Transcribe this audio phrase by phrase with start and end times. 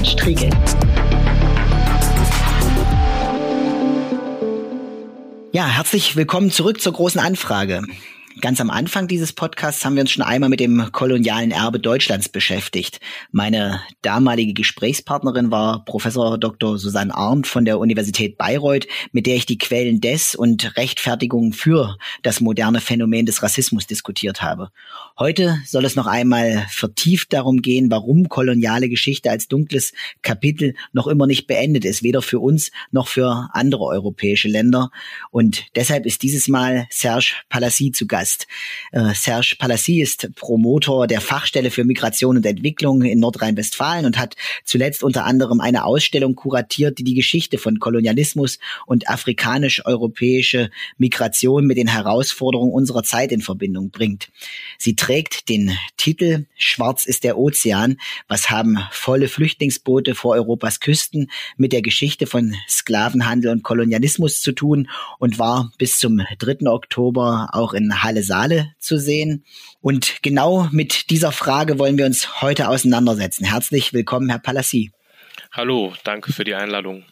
[0.00, 0.50] Florian Striegel.
[5.52, 7.82] Ja, herzlich willkommen zurück zur großen Anfrage.
[8.38, 12.28] Ganz am Anfang dieses Podcasts haben wir uns schon einmal mit dem kolonialen Erbe Deutschlands
[12.28, 13.00] beschäftigt.
[13.32, 16.78] Meine damalige Gesprächspartnerin war Professor Dr.
[16.78, 21.96] Susanne Arndt von der Universität Bayreuth, mit der ich die Quellen des und Rechtfertigungen für
[22.22, 24.70] das moderne Phänomen des Rassismus diskutiert habe.
[25.18, 31.08] Heute soll es noch einmal vertieft darum gehen, warum koloniale Geschichte als dunkles Kapitel noch
[31.08, 34.90] immer nicht beendet ist, weder für uns noch für andere europäische Länder.
[35.32, 38.46] Und deshalb ist dieses Mal Serge Palassi zu Gast Gast.
[38.92, 44.36] Äh, Serge Palassi ist Promotor der Fachstelle für Migration und Entwicklung in Nordrhein-Westfalen und hat
[44.64, 51.78] zuletzt unter anderem eine Ausstellung kuratiert, die die Geschichte von Kolonialismus und afrikanisch-europäische Migration mit
[51.78, 54.28] den Herausforderungen unserer Zeit in Verbindung bringt.
[54.76, 57.96] Sie trägt den Titel Schwarz ist der Ozean.
[58.28, 64.52] Was haben volle Flüchtlingsboote vor Europas Küsten mit der Geschichte von Sklavenhandel und Kolonialismus zu
[64.52, 66.66] tun und war bis zum 3.
[66.66, 69.44] Oktober auch in Halle Saale zu sehen.
[69.80, 73.44] Und genau mit dieser Frage wollen wir uns heute auseinandersetzen.
[73.44, 74.90] Herzlich willkommen, Herr Palassi.
[75.52, 77.04] Hallo, danke für die Einladung.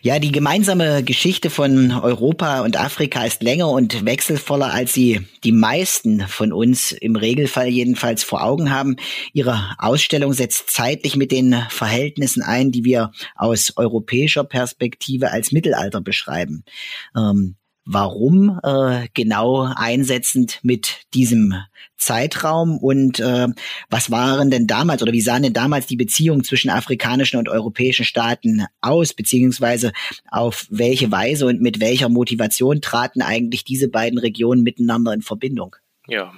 [0.00, 5.50] Ja, die gemeinsame Geschichte von Europa und Afrika ist länger und wechselvoller, als sie die
[5.50, 8.94] meisten von uns im Regelfall jedenfalls vor Augen haben.
[9.32, 16.00] Ihre Ausstellung setzt zeitlich mit den Verhältnissen ein, die wir aus europäischer Perspektive als Mittelalter
[16.00, 16.64] beschreiben.
[17.16, 17.56] Ähm,
[17.92, 21.54] warum äh, genau einsetzend mit diesem
[21.96, 23.48] Zeitraum und äh,
[23.90, 28.04] was waren denn damals oder wie sahen denn damals die Beziehungen zwischen afrikanischen und europäischen
[28.04, 29.92] Staaten aus, beziehungsweise
[30.30, 35.76] auf welche Weise und mit welcher Motivation traten eigentlich diese beiden Regionen miteinander in Verbindung?
[36.06, 36.32] Ja,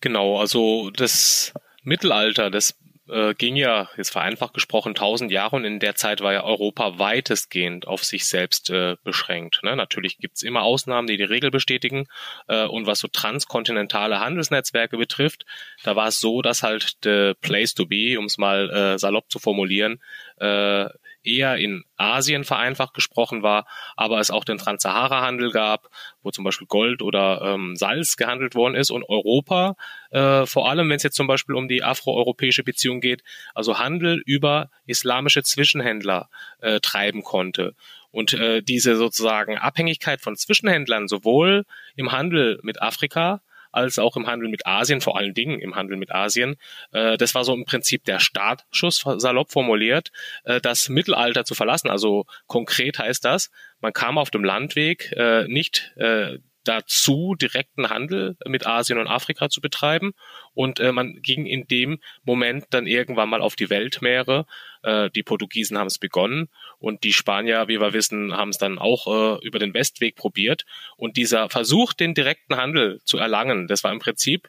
[0.00, 2.74] genau, also das Mittelalter, das
[3.10, 6.98] äh, ging ja, jetzt vereinfacht gesprochen, tausend Jahre und in der Zeit war ja Europa
[6.98, 9.60] weitestgehend auf sich selbst äh, beschränkt.
[9.62, 9.76] Ne?
[9.76, 12.06] Natürlich gibt's immer Ausnahmen, die die Regel bestätigen.
[12.48, 15.44] Äh, und was so transkontinentale Handelsnetzwerke betrifft,
[15.82, 19.30] da war es so, dass halt the place to be, um es mal äh, salopp
[19.30, 20.00] zu formulieren,
[20.38, 20.86] äh,
[21.22, 23.66] eher in Asien vereinfacht gesprochen war,
[23.96, 25.88] aber es auch den Transsahara-Handel gab,
[26.22, 29.76] wo zum Beispiel Gold oder ähm, Salz gehandelt worden ist und Europa,
[30.10, 33.22] äh, vor allem wenn es jetzt zum Beispiel um die afroeuropäische Beziehung geht,
[33.54, 36.28] also Handel über islamische Zwischenhändler
[36.60, 37.74] äh, treiben konnte.
[38.10, 41.64] Und äh, diese sozusagen Abhängigkeit von Zwischenhändlern sowohl
[41.94, 43.40] im Handel mit Afrika
[43.72, 46.56] als auch im Handel mit Asien, vor allen Dingen im Handel mit Asien.
[46.92, 50.10] Äh, das war so im Prinzip der Startschuss, salopp formuliert,
[50.44, 51.90] äh, das Mittelalter zu verlassen.
[51.90, 58.36] Also konkret heißt das, man kam auf dem Landweg äh, nicht äh, dazu, direkten Handel
[58.46, 60.12] mit Asien und Afrika zu betreiben.
[60.54, 64.46] Und äh, man ging in dem Moment dann irgendwann mal auf die Weltmeere.
[64.82, 66.48] Äh, die Portugiesen haben es begonnen
[66.78, 70.64] und die Spanier, wie wir wissen, haben es dann auch äh, über den Westweg probiert.
[70.96, 74.48] Und dieser Versuch, den direkten Handel zu erlangen, das war im Prinzip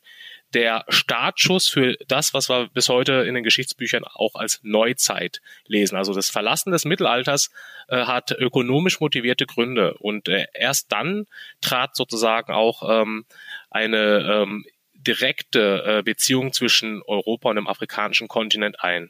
[0.54, 5.96] der Startschuss für das, was wir bis heute in den Geschichtsbüchern auch als Neuzeit lesen.
[5.96, 7.52] Also das Verlassen des Mittelalters
[7.88, 11.26] äh, hat ökonomisch motivierte Gründe und äh, erst dann
[11.62, 13.26] trat sozusagen auch ähm,
[13.70, 19.10] eine ähm, direkte äh, Beziehung zwischen Europa und dem afrikanischen Kontinent ein.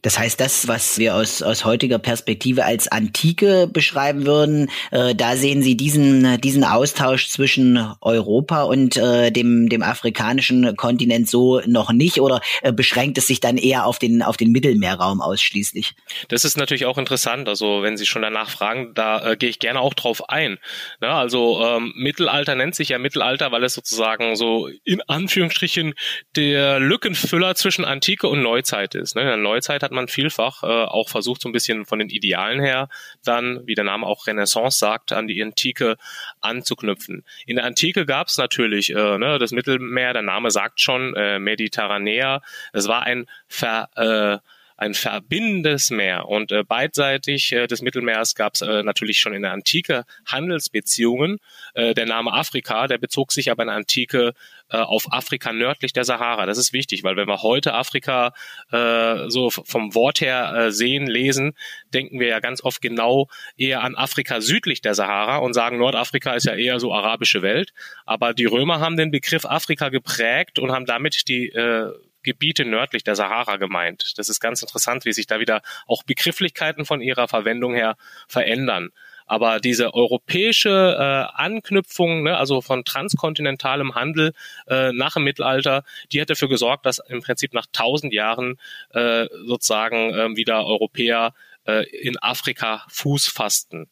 [0.00, 5.36] Das heißt, das, was wir aus, aus heutiger Perspektive als Antike beschreiben würden, äh, da
[5.36, 11.92] sehen Sie diesen, diesen Austausch zwischen Europa und äh, dem, dem afrikanischen Kontinent so noch
[11.92, 15.94] nicht oder äh, beschränkt es sich dann eher auf den, auf den Mittelmeerraum ausschließlich?
[16.28, 17.48] Das ist natürlich auch interessant.
[17.48, 20.58] Also wenn Sie schon danach fragen, da äh, gehe ich gerne auch drauf ein.
[21.00, 25.94] Ja, ne, also ähm, Mittelalter nennt sich ja Mittelalter, weil es sozusagen so in Anführungsstrichen
[26.34, 29.16] der Lückenfüller zwischen Antike und Neuzeit ist.
[29.16, 29.36] Ne?
[29.52, 32.88] Neuzeit hat man vielfach äh, auch versucht, so ein bisschen von den Idealen her
[33.24, 35.96] dann, wie der Name auch Renaissance sagt, an die Antike
[36.40, 37.24] anzuknüpfen.
[37.46, 41.38] In der Antike gab es natürlich äh, ne, das Mittelmeer, der Name sagt schon, äh,
[41.38, 42.40] Mediterranea.
[42.72, 44.38] Es war ein Ver, äh,
[44.82, 46.28] ein verbindendes Meer.
[46.28, 51.38] Und äh, beidseitig äh, des Mittelmeers gab es äh, natürlich schon in der Antike Handelsbeziehungen.
[51.74, 54.32] Äh, der Name Afrika, der bezog sich aber in der Antike
[54.72, 56.46] äh, auf Afrika nördlich der Sahara.
[56.46, 58.32] Das ist wichtig, weil wenn wir heute Afrika
[58.70, 61.52] äh, so vom Wort her äh, sehen, lesen,
[61.92, 66.34] denken wir ja ganz oft genau eher an Afrika südlich der Sahara und sagen, Nordafrika
[66.34, 67.72] ist ja eher so arabische Welt.
[68.06, 71.92] Aber die Römer haben den Begriff Afrika geprägt und haben damit die äh,
[72.22, 74.14] Gebiete nördlich der Sahara gemeint.
[74.16, 77.96] Das ist ganz interessant, wie sich da wieder auch Begrifflichkeiten von ihrer Verwendung her
[78.28, 78.90] verändern.
[79.32, 84.34] Aber diese europäische äh, Anknüpfung, ne, also von transkontinentalem Handel
[84.66, 88.58] äh, nach dem Mittelalter, die hat dafür gesorgt, dass im Prinzip nach tausend Jahren
[88.90, 91.32] äh, sozusagen äh, wieder Europäer
[91.64, 93.88] äh, in Afrika Fuß fassten.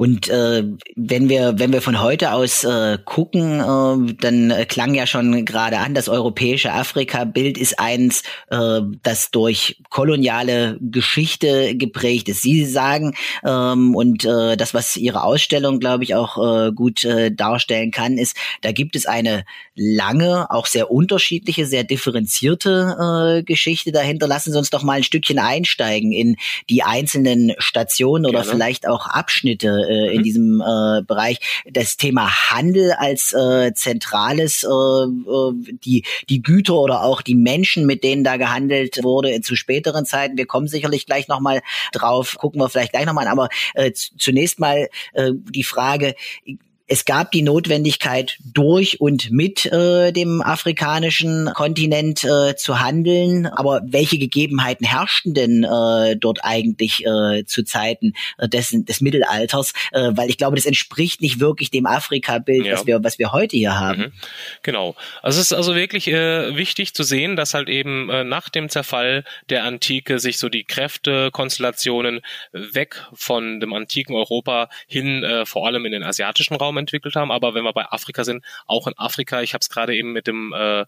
[0.00, 0.64] Und äh,
[0.96, 5.44] wenn wir wenn wir von heute aus äh, gucken, äh, dann äh, klang ja schon
[5.44, 12.40] gerade an, das europäische Afrika-Bild ist eins, äh, das durch koloniale Geschichte geprägt ist.
[12.40, 13.14] Sie sagen
[13.44, 18.16] ähm, und äh, das, was Ihre Ausstellung, glaube ich, auch äh, gut äh, darstellen kann,
[18.16, 19.44] ist, da gibt es eine
[19.74, 24.28] lange, auch sehr unterschiedliche, sehr differenzierte äh, Geschichte dahinter.
[24.28, 26.36] Lassen Sie uns doch mal ein Stückchen einsteigen in
[26.70, 28.50] die einzelnen Stationen oder Gerne.
[28.50, 30.22] vielleicht auch Abschnitte äh, in mhm.
[30.22, 31.40] diesem äh, Bereich.
[31.68, 35.52] Das Thema Handel als äh, zentrales, äh, äh,
[35.84, 40.38] die, die Güter oder auch die Menschen, mit denen da gehandelt wurde zu späteren Zeiten.
[40.38, 43.32] Wir kommen sicherlich gleich nochmal drauf, gucken wir vielleicht gleich nochmal an.
[43.32, 46.14] Aber äh, zunächst mal äh, die Frage,
[46.90, 53.46] es gab die Notwendigkeit, durch und mit äh, dem afrikanischen Kontinent äh, zu handeln.
[53.46, 59.72] Aber welche Gegebenheiten herrschten denn äh, dort eigentlich äh, zu Zeiten äh, des, des Mittelalters?
[59.92, 62.72] Äh, weil ich glaube, das entspricht nicht wirklich dem Afrika-Bild, ja.
[62.72, 64.00] was, wir, was wir heute hier haben.
[64.00, 64.12] Mhm.
[64.64, 64.96] Genau.
[65.22, 68.68] Also es ist also wirklich äh, wichtig zu sehen, dass halt eben äh, nach dem
[68.68, 72.20] Zerfall der Antike sich so die Kräftekonstellationen
[72.50, 77.30] weg von dem antiken Europa hin äh, vor allem in den asiatischen Raum entwickelt haben.
[77.30, 80.26] Aber wenn wir bei Afrika sind, auch in Afrika, ich habe es gerade eben mit
[80.26, 80.84] dem äh,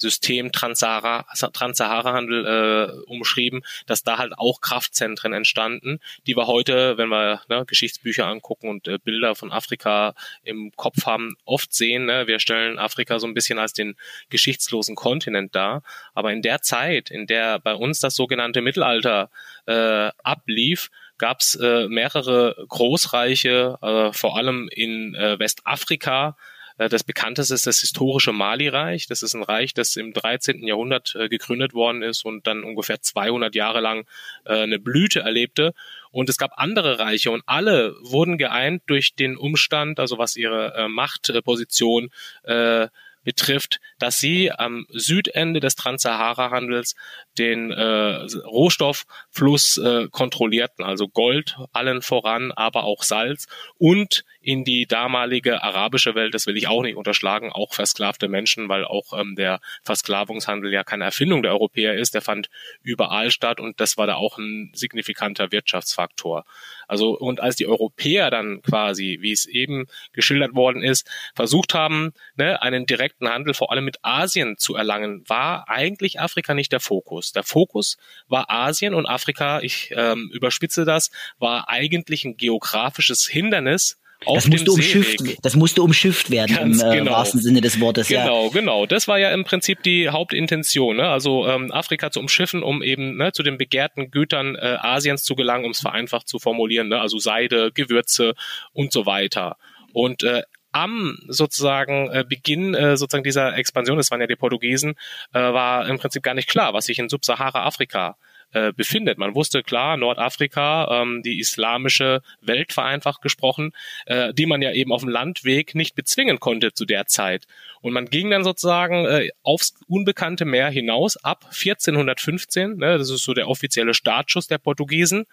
[0.00, 7.42] System Transsahara-Handel äh, umschrieben, dass da halt auch Kraftzentren entstanden, die wir heute, wenn wir
[7.48, 12.06] ne, Geschichtsbücher angucken und äh, Bilder von Afrika im Kopf haben, oft sehen.
[12.06, 12.26] Ne?
[12.26, 13.96] Wir stellen Afrika so ein bisschen als den
[14.30, 15.82] geschichtslosen Kontinent dar.
[16.14, 19.30] Aber in der Zeit, in der bei uns das sogenannte Mittelalter
[19.66, 20.90] äh, ablief,
[21.20, 26.36] gab es äh, mehrere Großreiche, äh, vor allem in äh, Westafrika.
[26.78, 29.06] Äh, das bekannteste ist das historische Mali-Reich.
[29.06, 30.66] Das ist ein Reich, das im 13.
[30.66, 34.06] Jahrhundert äh, gegründet worden ist und dann ungefähr 200 Jahre lang
[34.46, 35.74] äh, eine Blüte erlebte.
[36.10, 40.74] Und es gab andere Reiche und alle wurden geeint durch den Umstand, also was ihre
[40.74, 42.10] äh, Machtposition
[42.42, 42.88] äh,
[43.22, 46.94] betrifft, dass sie am Südende des Transsahara-Handels
[47.38, 53.46] den äh, Rohstofffluss äh, kontrollierten, also Gold allen voran, aber auch Salz
[53.78, 58.68] und in die damalige arabische Welt, das will ich auch nicht unterschlagen, auch versklavte Menschen,
[58.68, 62.48] weil auch ähm, der Versklavungshandel ja keine Erfindung der Europäer ist, der fand
[62.82, 66.44] überall statt und das war da auch ein signifikanter Wirtschaftsfaktor.
[66.88, 72.12] Also und als die Europäer dann quasi, wie es eben geschildert worden ist, versucht haben,
[72.36, 76.80] ne, einen direkten Handel vor allem mit Asien zu erlangen, war eigentlich Afrika nicht der
[76.80, 77.32] Fokus.
[77.32, 83.99] Der Fokus war Asien und Afrika, ich ähm, überspitze das, war eigentlich ein geografisches Hindernis
[84.26, 87.12] das musste umschifft, das musste umschifft werden Ganz im äh, genau.
[87.12, 88.08] wahrsten Sinne des Wortes.
[88.08, 88.50] Genau, ja.
[88.50, 88.86] genau.
[88.86, 91.08] Das war ja im Prinzip die Hauptintention, ne?
[91.08, 95.34] also ähm, Afrika zu umschiffen, um eben ne, zu den begehrten Gütern äh, Asiens zu
[95.34, 97.00] gelangen, um es vereinfacht zu formulieren, ne?
[97.00, 98.34] also Seide, Gewürze
[98.72, 99.56] und so weiter.
[99.92, 100.42] Und äh,
[100.72, 104.94] am sozusagen äh, Beginn äh, sozusagen dieser Expansion, das waren ja die Portugiesen,
[105.32, 108.29] äh, war im Prinzip gar nicht klar, was sich in Subsahara-Afrika äh,
[108.76, 109.18] befindet.
[109.18, 113.72] Man wusste klar, Nordafrika, ähm, die islamische Welt vereinfacht gesprochen,
[114.06, 117.46] äh, die man ja eben auf dem Landweg nicht bezwingen konnte zu der Zeit.
[117.80, 123.24] Und man ging dann sozusagen äh, aufs unbekannte Meer hinaus ab 1415, ne, das ist
[123.24, 125.26] so der offizielle Startschuss der Portugiesen,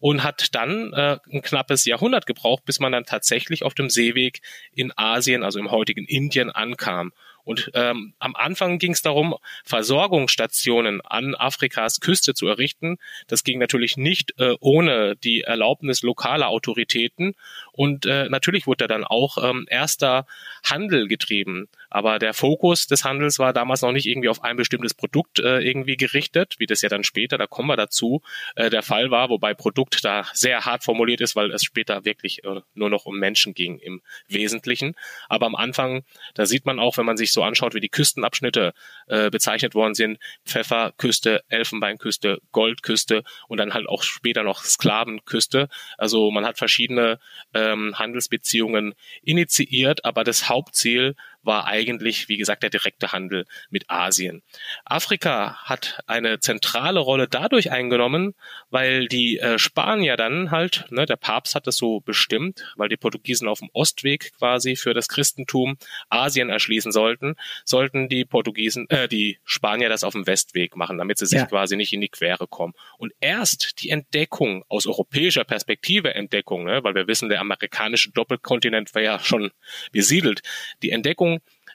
[0.00, 4.40] und hat dann äh, ein knappes Jahrhundert gebraucht, bis man dann tatsächlich auf dem Seeweg
[4.74, 7.12] in Asien, also im heutigen Indien, ankam.
[7.50, 12.98] Und ähm, am Anfang ging es darum, Versorgungsstationen an Afrikas Küste zu errichten.
[13.26, 17.34] Das ging natürlich nicht äh, ohne die Erlaubnis lokaler Autoritäten.
[17.72, 20.26] Und äh, natürlich wurde dann auch ähm, erster
[20.62, 21.66] Handel getrieben.
[21.90, 25.58] Aber der Fokus des Handels war damals noch nicht irgendwie auf ein bestimmtes Produkt äh,
[25.58, 28.22] irgendwie gerichtet, wie das ja dann später, da kommen wir dazu,
[28.54, 32.44] äh, der Fall war, wobei Produkt da sehr hart formuliert ist, weil es später wirklich
[32.44, 34.94] äh, nur noch um Menschen ging im Wesentlichen.
[35.28, 36.04] Aber am Anfang,
[36.34, 38.72] da sieht man auch, wenn man sich so anschaut, wie die Küstenabschnitte
[39.08, 45.68] äh, bezeichnet worden sind, Pfefferküste, Elfenbeinküste, Goldküste und dann halt auch später noch Sklavenküste.
[45.98, 47.18] Also man hat verschiedene
[47.52, 54.42] ähm, Handelsbeziehungen initiiert, aber das Hauptziel war eigentlich, wie gesagt, der direkte Handel mit Asien.
[54.84, 58.34] Afrika hat eine zentrale Rolle dadurch eingenommen,
[58.70, 62.96] weil die äh, Spanier dann halt, ne, der Papst hat das so bestimmt, weil die
[62.96, 65.78] Portugiesen auf dem Ostweg quasi für das Christentum
[66.08, 71.18] Asien erschließen sollten, sollten die Portugiesen, äh, die Spanier das auf dem Westweg machen, damit
[71.18, 71.46] sie sich ja.
[71.46, 72.74] quasi nicht in die Quere kommen.
[72.98, 78.94] Und erst die Entdeckung aus europäischer Perspektive Entdeckung, ne, weil wir wissen, der amerikanische Doppelkontinent
[78.94, 79.50] war ja schon
[79.92, 80.42] besiedelt.
[80.82, 81.29] Die Entdeckung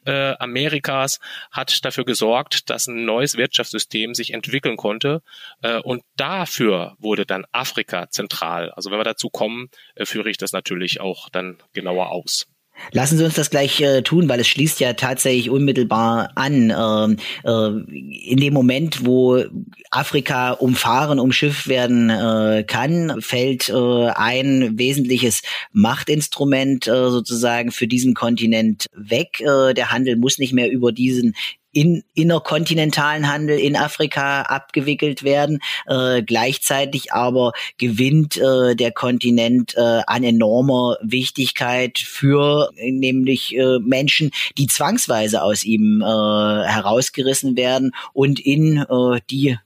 [0.05, 1.19] äh, Amerikas
[1.51, 5.21] hat dafür gesorgt, dass ein neues Wirtschaftssystem sich entwickeln konnte.
[5.61, 8.71] Äh, und dafür wurde dann Afrika zentral.
[8.71, 12.47] Also wenn wir dazu kommen, äh, führe ich das natürlich auch dann genauer aus.
[12.91, 16.73] Lassen Sie uns das gleich äh, tun, weil es schließt ja tatsächlich unmittelbar an.
[16.77, 19.43] Ähm, äh, in dem Moment, wo
[19.91, 25.41] Afrika umfahren, umschifft werden äh, kann, fällt äh, ein wesentliches
[25.71, 29.39] Machtinstrument äh, sozusagen für diesen Kontinent weg.
[29.39, 31.35] Äh, der Handel muss nicht mehr über diesen
[31.75, 35.59] in innerkontinentalen Handel in Afrika abgewickelt werden.
[35.85, 44.31] Äh, gleichzeitig aber gewinnt äh, der Kontinent äh, an enormer Wichtigkeit für nämlich äh, Menschen,
[44.57, 49.57] die zwangsweise aus ihm äh, herausgerissen werden und in äh, die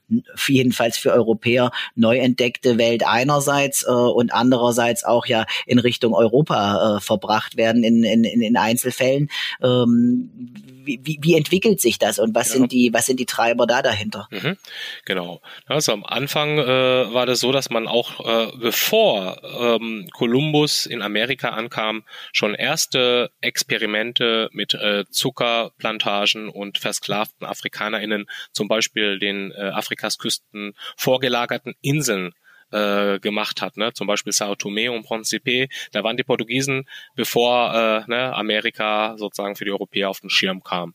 [0.48, 6.96] jedenfalls für Europäer neu entdeckte Welt einerseits äh, und andererseits auch ja in Richtung Europa
[6.96, 9.30] äh, verbracht werden in, in, in Einzelfällen.
[9.62, 10.30] Ähm,
[10.84, 12.54] wie, wie entwickelt sich das und was ja.
[12.54, 14.28] sind die, was sind die Treiber da dahinter?
[14.30, 14.56] Mhm.
[15.04, 15.40] Genau.
[15.66, 21.02] Also am Anfang äh, war das so, dass man auch äh, bevor ähm, Kolumbus in
[21.02, 29.70] Amerika ankam, schon erste Experimente mit äh, Zuckerplantagen und versklavten AfrikanerInnen, zum Beispiel den äh,
[29.70, 32.34] Afrikas Küsten vorgelagerten Inseln
[32.72, 33.92] äh, gemacht hat, ne?
[33.92, 39.56] zum Beispiel Sao Tome und Principe, da waren die Portugiesen, bevor äh, ne, Amerika sozusagen
[39.56, 40.94] für die Europäer auf den Schirm kam.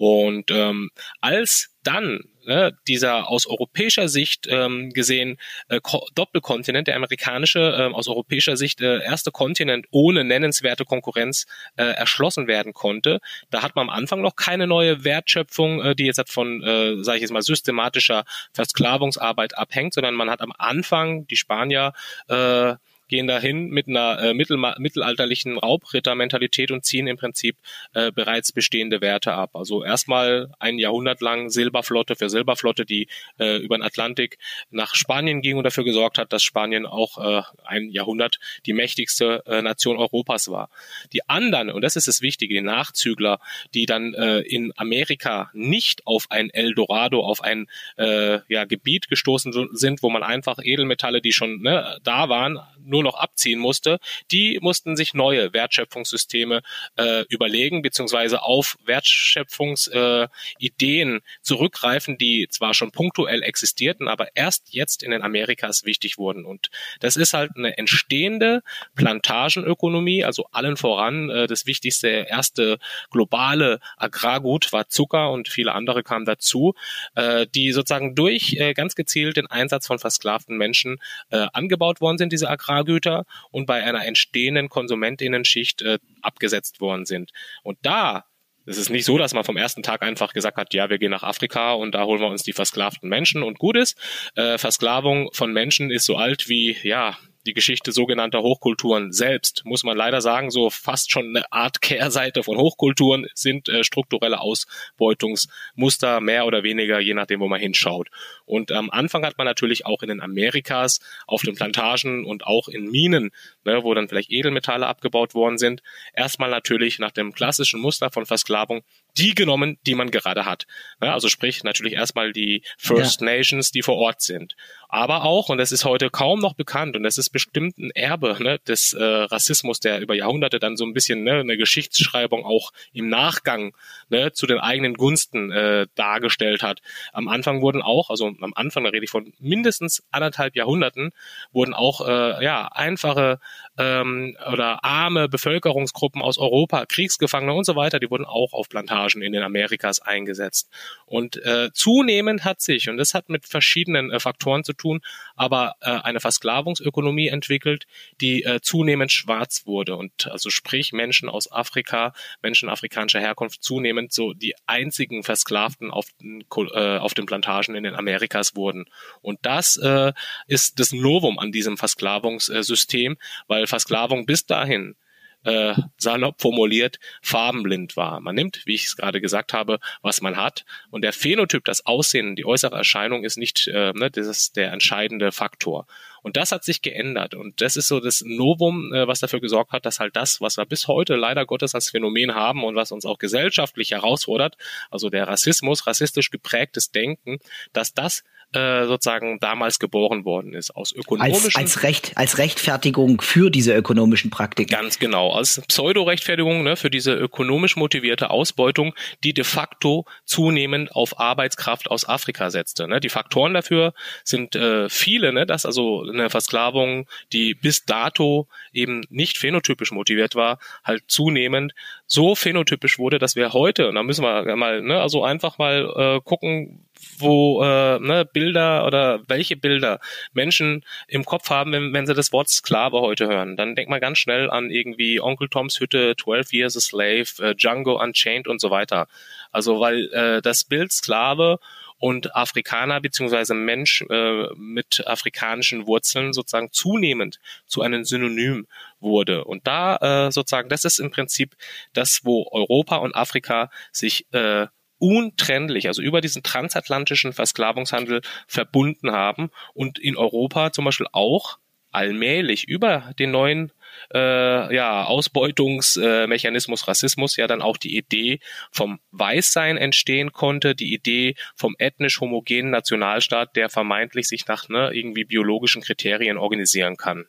[0.00, 0.88] Und ähm,
[1.20, 5.36] als dann ne, dieser aus europäischer Sicht ähm, gesehen
[5.68, 5.78] äh,
[6.14, 11.44] Doppelkontinent, der amerikanische, äh, aus europäischer Sicht äh, erste Kontinent ohne nennenswerte Konkurrenz
[11.76, 13.20] äh, erschlossen werden konnte.
[13.50, 17.18] Da hat man am Anfang noch keine neue Wertschöpfung, äh, die jetzt von, äh, sage
[17.18, 21.92] ich jetzt mal, systematischer Versklavungsarbeit abhängt, sondern man hat am Anfang die Spanier
[22.28, 22.74] äh,
[23.10, 27.56] gehen dahin mit einer äh, mittel, mittelalterlichen Raubrittermentalität und ziehen im Prinzip
[27.92, 29.50] äh, bereits bestehende Werte ab.
[29.54, 34.38] Also erstmal ein Jahrhundert lang Silberflotte für Silberflotte, die äh, über den Atlantik
[34.70, 39.42] nach Spanien ging und dafür gesorgt hat, dass Spanien auch äh, ein Jahrhundert die mächtigste
[39.46, 40.70] äh, Nation Europas war.
[41.12, 43.40] Die anderen, und das ist das Wichtige, die Nachzügler,
[43.74, 49.52] die dann äh, in Amerika nicht auf ein Eldorado, auf ein äh, ja, Gebiet gestoßen
[49.72, 53.98] sind, wo man einfach Edelmetalle, die schon ne, da waren, nur noch abziehen musste,
[54.30, 56.62] die mussten sich neue Wertschöpfungssysteme
[56.96, 65.02] äh, überlegen, beziehungsweise auf Wertschöpfungsideen äh, zurückgreifen, die zwar schon punktuell existierten, aber erst jetzt
[65.02, 66.44] in den Amerikas wichtig wurden.
[66.44, 66.70] Und
[67.00, 68.62] das ist halt eine entstehende
[68.94, 72.78] Plantagenökonomie, also allen voran äh, das wichtigste erste
[73.10, 76.74] globale Agrargut war Zucker und viele andere kamen dazu,
[77.14, 80.98] äh, die sozusagen durch äh, ganz gezielt den Einsatz von versklavten Menschen
[81.30, 87.04] äh, angebaut worden sind, diese Agrargüter Agrargüter und bei einer entstehenden Konsumentinnenschicht äh, abgesetzt worden
[87.04, 87.32] sind.
[87.62, 88.24] Und da
[88.66, 91.10] es ist nicht so, dass man vom ersten Tag einfach gesagt hat, ja, wir gehen
[91.10, 93.98] nach Afrika und da holen wir uns die versklavten Menschen und gut ist.
[94.36, 97.16] Äh, Versklavung von Menschen ist so alt wie, ja,
[97.46, 102.42] die Geschichte sogenannter Hochkulturen selbst, muss man leider sagen, so fast schon eine Art Kehrseite
[102.42, 108.08] von Hochkulturen sind äh, strukturelle Ausbeutungsmuster, mehr oder weniger, je nachdem, wo man hinschaut.
[108.44, 112.68] Und am Anfang hat man natürlich auch in den Amerikas, auf den Plantagen und auch
[112.68, 113.30] in Minen,
[113.64, 115.82] ne, wo dann vielleicht Edelmetalle abgebaut worden sind,
[116.14, 118.82] erstmal natürlich nach dem klassischen Muster von Versklavung
[119.16, 120.66] die genommen, die man gerade hat.
[121.02, 123.26] Ja, also sprich natürlich erstmal die First ja.
[123.26, 124.56] Nations, die vor Ort sind.
[124.92, 128.36] Aber auch, und das ist heute kaum noch bekannt, und das ist bestimmt ein Erbe
[128.42, 132.72] ne, des äh, Rassismus, der über Jahrhunderte dann so ein bisschen ne, eine Geschichtsschreibung auch
[132.92, 133.72] im Nachgang
[134.08, 136.80] ne, zu den eigenen Gunsten äh, dargestellt hat.
[137.12, 141.12] Am Anfang wurden auch, also am Anfang, da rede ich von mindestens anderthalb Jahrhunderten,
[141.52, 143.38] wurden auch äh, ja einfache
[143.78, 149.22] ähm, oder arme Bevölkerungsgruppen aus Europa, Kriegsgefangene und so weiter, die wurden auch auf Plantagen
[149.22, 150.68] in den Amerikas eingesetzt.
[151.06, 155.00] Und äh, zunehmend hat sich, und das hat mit verschiedenen äh, Faktoren zu tun,
[155.36, 157.86] aber äh, eine Versklavungsökonomie entwickelt,
[158.20, 164.12] die äh, zunehmend schwarz wurde und also sprich Menschen aus Afrika, Menschen afrikanischer Herkunft zunehmend
[164.12, 168.86] so die einzigen Versklavten auf den, äh, auf den Plantagen in den Amerikas wurden.
[169.22, 170.12] Und das äh,
[170.46, 174.96] ist das Novum an diesem Versklavungssystem, weil Versklavung bis dahin
[175.44, 178.20] äh, salopp formuliert, farbenblind war.
[178.20, 181.86] Man nimmt, wie ich es gerade gesagt habe, was man hat und der Phänotyp, das
[181.86, 185.86] Aussehen, die äußere Erscheinung ist nicht äh, ne, das ist der entscheidende Faktor.
[186.22, 187.34] Und das hat sich geändert.
[187.34, 190.56] Und das ist so das Novum, äh, was dafür gesorgt hat, dass halt das, was
[190.56, 194.56] wir bis heute leider Gottes als Phänomen haben und was uns auch gesellschaftlich herausfordert,
[194.90, 197.38] also der Rassismus, rassistisch geprägtes Denken,
[197.72, 198.22] dass das
[198.52, 200.74] äh, sozusagen damals geboren worden ist.
[200.74, 201.52] Aus ökonomischen.
[201.54, 204.70] Als, als, Recht, als Rechtfertigung für diese ökonomischen Praktiken.
[204.70, 205.30] Ganz genau.
[205.30, 212.08] Als Pseudo-Rechtfertigung ne, für diese ökonomisch motivierte Ausbeutung, die de facto zunehmend auf Arbeitskraft aus
[212.08, 212.88] Afrika setzte.
[212.88, 212.98] Ne.
[212.98, 219.02] Die Faktoren dafür sind äh, viele, ne, dass also eine Versklavung, die bis dato eben
[219.10, 221.74] nicht phänotypisch motiviert war, halt zunehmend
[222.06, 225.92] so phänotypisch wurde, dass wir heute, und da müssen wir mal, ne, also einfach mal
[225.96, 226.84] äh, gucken,
[227.18, 230.00] wo äh, ne, Bilder oder welche Bilder
[230.32, 233.56] Menschen im Kopf haben, wenn, wenn sie das Wort Sklave heute hören.
[233.56, 237.54] Dann denkt man ganz schnell an irgendwie Onkel Toms Hütte, 12 Years a Slave, äh,
[237.54, 239.06] Django Unchained und so weiter.
[239.52, 241.58] Also weil äh, das Bild Sklave
[242.00, 248.66] und Afrikaner beziehungsweise Mensch äh, mit afrikanischen Wurzeln sozusagen zunehmend zu einem Synonym
[249.00, 249.44] wurde.
[249.44, 251.54] Und da äh, sozusagen, das ist im Prinzip
[251.92, 254.66] das, wo Europa und Afrika sich äh,
[254.98, 261.58] untrennlich, also über diesen transatlantischen Versklavungshandel verbunden haben und in Europa zum Beispiel auch
[261.90, 263.72] allmählich über den neuen
[264.14, 271.34] äh, ja, Ausbeutungsmechanismus Rassismus ja dann auch die Idee vom Weißsein entstehen konnte, die Idee
[271.56, 277.26] vom ethnisch homogenen Nationalstaat, der vermeintlich sich nach ne, irgendwie biologischen Kriterien organisieren kann.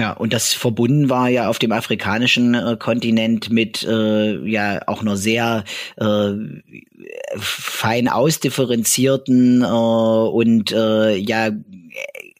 [0.00, 5.02] Ja, und das verbunden war ja auf dem afrikanischen äh, Kontinent mit äh, ja auch
[5.02, 5.64] einer sehr
[5.96, 6.30] äh,
[7.36, 11.50] fein ausdifferenzierten äh, und äh, ja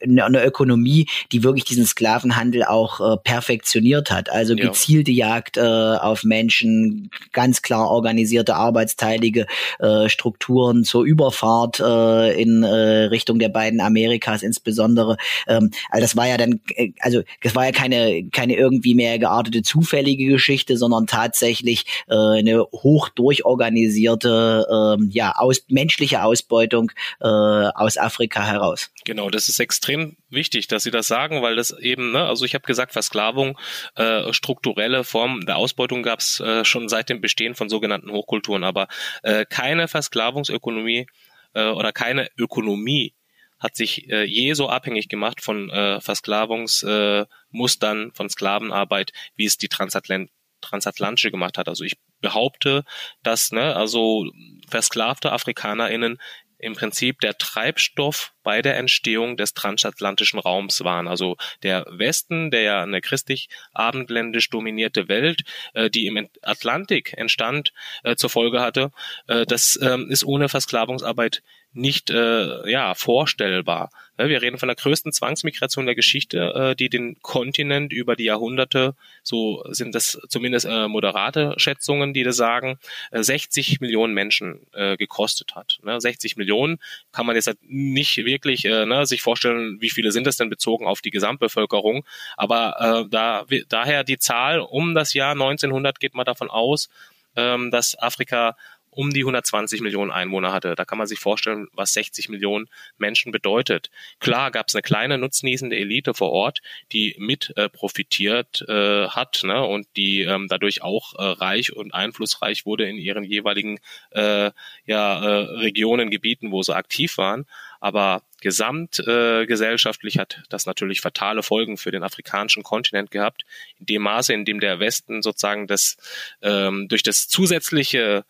[0.03, 4.31] eine Ökonomie, die wirklich diesen Sklavenhandel auch äh, perfektioniert hat.
[4.31, 4.67] Also ja.
[4.67, 9.47] gezielte Jagd äh, auf Menschen, ganz klar organisierte arbeitsteilige
[9.79, 15.17] äh, Strukturen zur Überfahrt äh, in äh, Richtung der beiden Amerikas insbesondere.
[15.47, 19.19] Ähm, also das war ja dann, äh, also das war ja keine keine irgendwie mehr
[19.19, 27.27] geartete zufällige Geschichte, sondern tatsächlich äh, eine hoch durchorganisierte, äh, ja aus menschliche Ausbeutung äh,
[27.27, 28.91] aus Afrika heraus.
[29.05, 32.53] Genau, das ist extrem wichtig, dass Sie das sagen, weil das eben, ne, also ich
[32.53, 33.59] habe gesagt, Versklavung,
[33.95, 38.65] äh, strukturelle Form der Ausbeutung gab es äh, schon seit dem Bestehen von sogenannten Hochkulturen,
[38.65, 38.87] aber
[39.23, 41.07] äh, keine Versklavungsökonomie
[41.55, 43.15] äh, oder keine Ökonomie
[43.59, 49.57] hat sich äh, je so abhängig gemacht von äh, Versklavungsmustern, äh, von Sklavenarbeit, wie es
[49.57, 50.29] die Transatlant
[50.61, 51.71] transatlantische gemacht hat.
[51.71, 52.85] Also ich behaupte,
[53.23, 54.27] dass ne, also
[54.69, 56.19] versklavte AfrikanerInnen
[56.61, 61.09] im Prinzip der Treibstoff bei der Entstehung des transatlantischen Raums waren.
[61.09, 65.43] Also der Westen, der ja eine christlich-abendländisch dominierte Welt,
[65.75, 68.91] äh, die im Atlantik entstand, äh, zur Folge hatte,
[69.27, 71.43] äh, das ähm, ist ohne Versklavungsarbeit
[71.73, 73.91] nicht äh, ja vorstellbar.
[74.29, 78.95] Wir reden von der größten Zwangsmigration der Geschichte, äh, die den Kontinent über die Jahrhunderte,
[79.23, 82.79] so sind das zumindest äh, moderate Schätzungen, die das sagen,
[83.11, 85.79] äh, 60 Millionen Menschen äh, gekostet hat.
[85.83, 86.01] Ne?
[86.01, 86.79] 60 Millionen
[87.13, 90.51] kann man jetzt halt nicht wirklich äh, ne, sich vorstellen, wie viele sind das denn
[90.51, 92.05] bezogen auf die Gesamtbevölkerung.
[92.37, 96.89] Aber äh, da, daher die Zahl um das Jahr 1900 geht man davon aus,
[97.37, 98.57] ähm, dass Afrika
[98.91, 100.75] um die 120 Millionen Einwohner hatte.
[100.75, 103.91] Da kann man sich vorstellen, was 60 Millionen Menschen bedeutet.
[104.19, 106.61] Klar gab es eine kleine nutznießende Elite vor Ort,
[106.93, 111.95] die mit äh, profitiert äh, hat ne, und die ähm, dadurch auch äh, reich und
[111.95, 113.79] einflussreich wurde in ihren jeweiligen
[114.11, 114.51] äh,
[114.87, 117.47] ja, äh, Regionen, Gebieten, wo sie aktiv waren.
[117.81, 123.45] Aber gesamtgesellschaftlich äh, hat das natürlich fatale Folgen für den afrikanischen Kontinent gehabt,
[123.79, 125.97] in dem Maße, in dem der Westen sozusagen das
[126.43, 128.25] ähm, durch das zusätzliche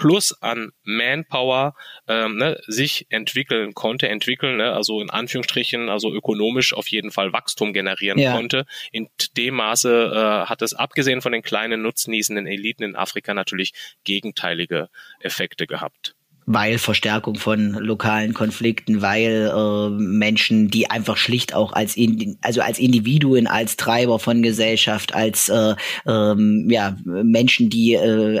[0.00, 1.74] plus an Manpower
[2.08, 7.34] ähm, ne, sich entwickeln konnte, entwickeln, ne, also in Anführungsstrichen, also ökonomisch auf jeden Fall
[7.34, 8.34] Wachstum generieren ja.
[8.34, 8.64] konnte.
[8.92, 13.74] In dem Maße äh, hat es abgesehen von den kleinen nutznießenden Eliten in Afrika natürlich
[14.02, 14.88] gegenteilige
[15.20, 16.14] Effekte gehabt
[16.52, 22.60] weil Verstärkung von lokalen Konflikten, weil äh, Menschen, die einfach schlicht auch als in, also
[22.60, 25.74] als Individuen, als Treiber von Gesellschaft, als äh,
[26.06, 28.40] ähm, ja Menschen, die äh,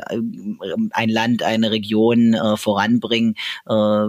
[0.90, 3.36] ein Land, eine Region äh, voranbringen,
[3.68, 4.06] äh,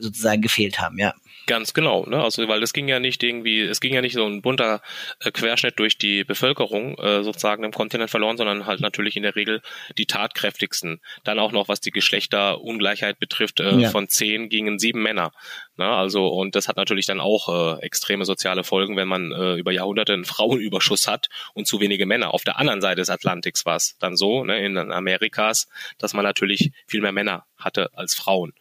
[0.00, 1.12] sozusagen gefehlt haben, ja.
[1.46, 2.22] Ganz genau, ne?
[2.22, 4.80] Also weil es ging ja nicht irgendwie, es ging ja nicht so ein bunter
[5.20, 9.34] äh, Querschnitt durch die Bevölkerung äh, sozusagen im Kontinent verloren, sondern halt natürlich in der
[9.34, 9.60] Regel
[9.98, 11.00] die tatkräftigsten.
[11.24, 13.90] Dann auch noch, was die Geschlechterungleichheit betrifft, äh, ja.
[13.90, 15.32] von zehn gingen sieben Männer.
[15.76, 15.86] Ne?
[15.86, 19.72] Also und das hat natürlich dann auch äh, extreme soziale Folgen, wenn man äh, über
[19.72, 22.34] Jahrhunderte einen Frauenüberschuss hat und zu wenige Männer.
[22.34, 26.24] Auf der anderen Seite des Atlantiks war es dann so, ne, in Amerikas, dass man
[26.24, 28.52] natürlich viel mehr Männer hatte als Frauen.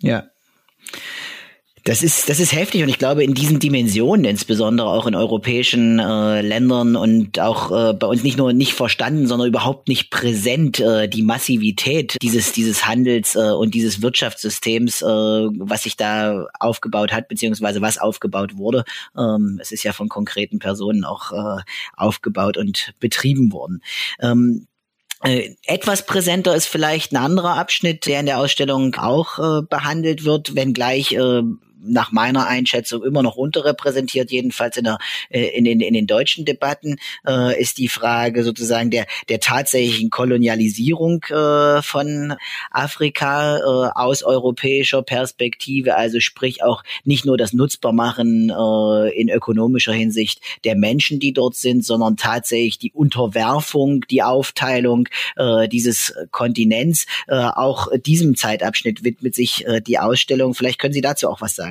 [0.00, 0.28] Ja.
[1.88, 5.98] Das ist, das ist heftig und ich glaube, in diesen Dimensionen, insbesondere auch in europäischen
[5.98, 10.80] äh, Ländern und auch äh, bei uns nicht nur nicht verstanden, sondern überhaupt nicht präsent,
[10.80, 17.10] äh, die Massivität dieses, dieses Handels äh, und dieses Wirtschaftssystems, äh, was sich da aufgebaut
[17.10, 18.84] hat, beziehungsweise was aufgebaut wurde.
[19.16, 21.62] Ähm, es ist ja von konkreten Personen auch äh,
[21.96, 23.80] aufgebaut und betrieben worden.
[24.20, 24.66] Ähm,
[25.24, 30.26] äh, etwas präsenter ist vielleicht ein anderer Abschnitt, der in der Ausstellung auch äh, behandelt
[30.26, 31.42] wird, wenngleich äh,
[31.80, 34.98] nach meiner Einschätzung immer noch unterrepräsentiert, jedenfalls in, der,
[35.30, 40.10] äh, in, den, in den deutschen Debatten, äh, ist die Frage sozusagen der, der tatsächlichen
[40.10, 42.34] Kolonialisierung äh, von
[42.70, 49.92] Afrika äh, aus europäischer Perspektive, also sprich auch nicht nur das Nutzbarmachen äh, in ökonomischer
[49.92, 57.06] Hinsicht der Menschen, die dort sind, sondern tatsächlich die Unterwerfung, die Aufteilung äh, dieses Kontinents.
[57.26, 60.54] Äh, auch diesem Zeitabschnitt widmet sich äh, die Ausstellung.
[60.54, 61.67] Vielleicht können Sie dazu auch was sagen.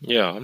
[0.00, 0.40] Ja,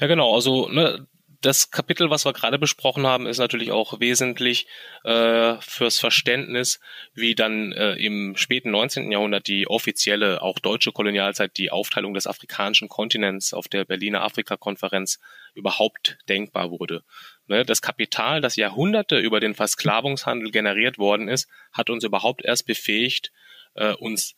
[0.00, 0.34] ja genau.
[0.34, 1.06] Also ne,
[1.44, 4.66] das Kapitel, was wir gerade besprochen haben, ist natürlich auch wesentlich
[5.04, 6.80] äh, fürs Verständnis,
[7.12, 9.12] wie dann äh, im späten 19.
[9.12, 15.20] Jahrhundert die offizielle, auch deutsche Kolonialzeit, die Aufteilung des afrikanischen Kontinents auf der Berliner Afrika-Konferenz
[15.54, 17.04] überhaupt denkbar wurde.
[17.46, 22.66] Ne, das Kapital, das Jahrhunderte über den Versklavungshandel generiert worden ist, hat uns überhaupt erst
[22.66, 23.32] befähigt,
[23.74, 24.34] äh, uns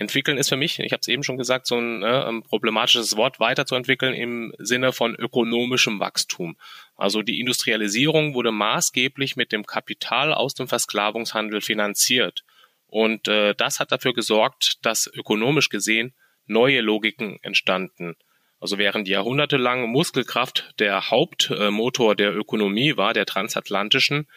[0.00, 3.38] Entwickeln ist für mich, ich habe es eben schon gesagt, so ein äh, problematisches Wort
[3.38, 6.56] weiterzuentwickeln im Sinne von ökonomischem Wachstum.
[6.96, 12.44] Also die Industrialisierung wurde maßgeblich mit dem Kapital aus dem Versklavungshandel finanziert.
[12.86, 16.14] Und äh, das hat dafür gesorgt, dass ökonomisch gesehen
[16.46, 18.16] neue Logiken entstanden.
[18.58, 24.28] Also während jahrhundertelang Muskelkraft der Hauptmotor der Ökonomie war, der transatlantischen,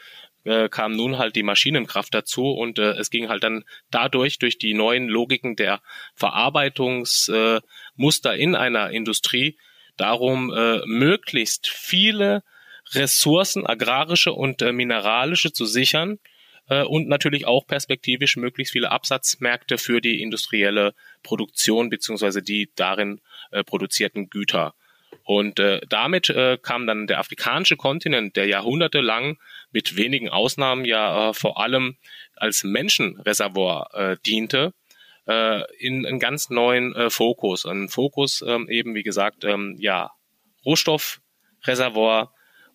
[0.43, 4.57] äh, kam nun halt die Maschinenkraft dazu und äh, es ging halt dann dadurch durch
[4.57, 5.81] die neuen Logiken der
[6.15, 9.57] Verarbeitungsmuster äh, in einer Industrie
[9.97, 12.43] darum, äh, möglichst viele
[12.93, 16.19] Ressourcen, agrarische und äh, mineralische zu sichern
[16.69, 23.21] äh, und natürlich auch perspektivisch möglichst viele Absatzmärkte für die industrielle Produktion beziehungsweise die darin
[23.51, 24.73] äh, produzierten Güter.
[25.23, 29.37] Und äh, damit äh, kam dann der afrikanische Kontinent, der jahrhundertelang
[29.73, 31.97] mit wenigen Ausnahmen ja äh, vor allem
[32.35, 34.73] als Menschenreservoir äh, diente,
[35.27, 37.65] äh, in einen ganz neuen äh, Fokus.
[37.65, 40.11] Ein Fokus ähm, eben, wie gesagt, ähm, ja,
[40.65, 42.33] Rohstoffreservoir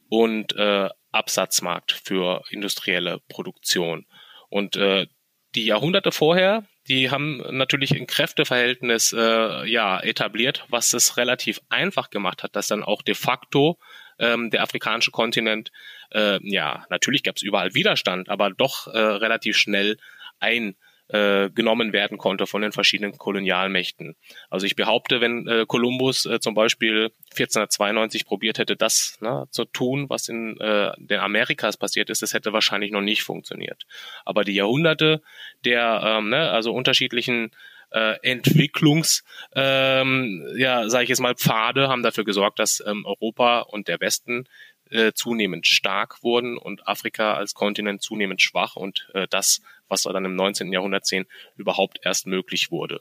[0.09, 4.07] und äh, Absatzmarkt für industrielle Produktion.
[4.49, 5.07] Und äh,
[5.55, 12.11] die Jahrhunderte vorher, die haben natürlich ein Kräfteverhältnis äh, ja etabliert, was es relativ einfach
[12.11, 13.79] gemacht hat, dass dann auch de facto
[14.19, 15.71] ähm, der afrikanische Kontinent
[16.13, 19.99] äh, ja natürlich gab es überall Widerstand, aber doch äh, relativ schnell
[20.41, 20.77] ein
[21.09, 24.15] äh, genommen werden konnte von den verschiedenen Kolonialmächten.
[24.51, 29.65] Also ich behaupte, wenn äh, Kolumbus äh, zum Beispiel 1492 probiert hätte, das ne, zu
[29.65, 33.85] tun, was in äh, den Amerikas passiert ist, das hätte wahrscheinlich noch nicht funktioniert.
[34.27, 35.23] Aber die Jahrhunderte
[35.65, 37.53] der ähm, ne, also unterschiedlichen
[37.91, 39.25] äh, Entwicklungs,
[39.55, 44.01] ähm, ja, sage ich jetzt mal, Pfade haben dafür gesorgt, dass ähm, Europa und der
[44.01, 44.47] Westen
[44.91, 50.13] äh, zunehmend stark wurden und Afrika als Kontinent zunehmend schwach und äh, das, was wir
[50.13, 50.73] dann im 19.
[50.73, 53.01] Jahrhundert sehen, überhaupt erst möglich wurde.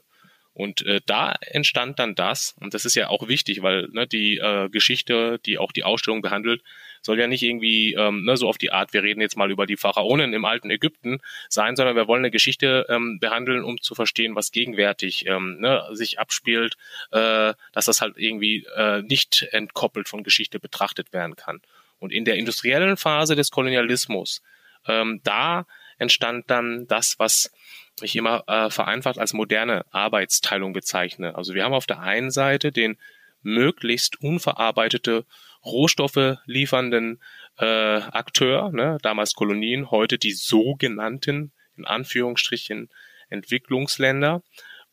[0.52, 4.38] Und äh, da entstand dann das, und das ist ja auch wichtig, weil ne, die
[4.38, 6.62] äh, Geschichte, die auch die Ausstellung behandelt,
[7.02, 9.66] soll ja nicht irgendwie ähm, ne, so auf die Art, wir reden jetzt mal über
[9.66, 13.94] die Pharaonen im alten Ägypten sein, sondern wir wollen eine Geschichte ähm, behandeln, um zu
[13.94, 16.76] verstehen, was gegenwärtig ähm, ne, sich abspielt,
[17.10, 21.60] äh, dass das halt irgendwie äh, nicht entkoppelt von Geschichte betrachtet werden kann.
[21.98, 24.42] Und in der industriellen Phase des Kolonialismus,
[24.86, 25.66] ähm, da
[25.98, 27.52] entstand dann das, was
[28.00, 31.34] ich immer äh, vereinfacht als moderne Arbeitsteilung bezeichne.
[31.34, 32.96] Also wir haben auf der einen Seite den
[33.42, 35.24] möglichst unverarbeitete
[35.64, 37.20] Rohstoffe liefernden
[37.58, 42.88] äh, Akteur, ne, damals Kolonien, heute die sogenannten, in Anführungsstrichen,
[43.28, 44.42] Entwicklungsländer.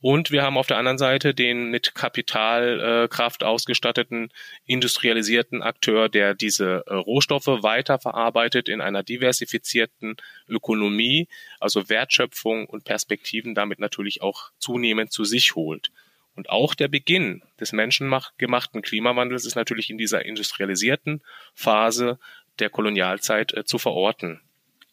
[0.02, 4.30] Und wir haben auf der anderen Seite den mit Kapitalkraft äh, ausgestatteten
[4.66, 11.28] industrialisierten Akteur, der diese äh, Rohstoffe weiterverarbeitet in einer diversifizierten Ökonomie,
[11.60, 15.92] also Wertschöpfung und Perspektiven damit natürlich auch zunehmend zu sich holt.
[16.36, 21.22] Und auch der Beginn des menschengemachten Klimawandels ist natürlich in dieser industrialisierten
[21.54, 22.20] Phase
[22.60, 24.42] der Kolonialzeit äh, zu verorten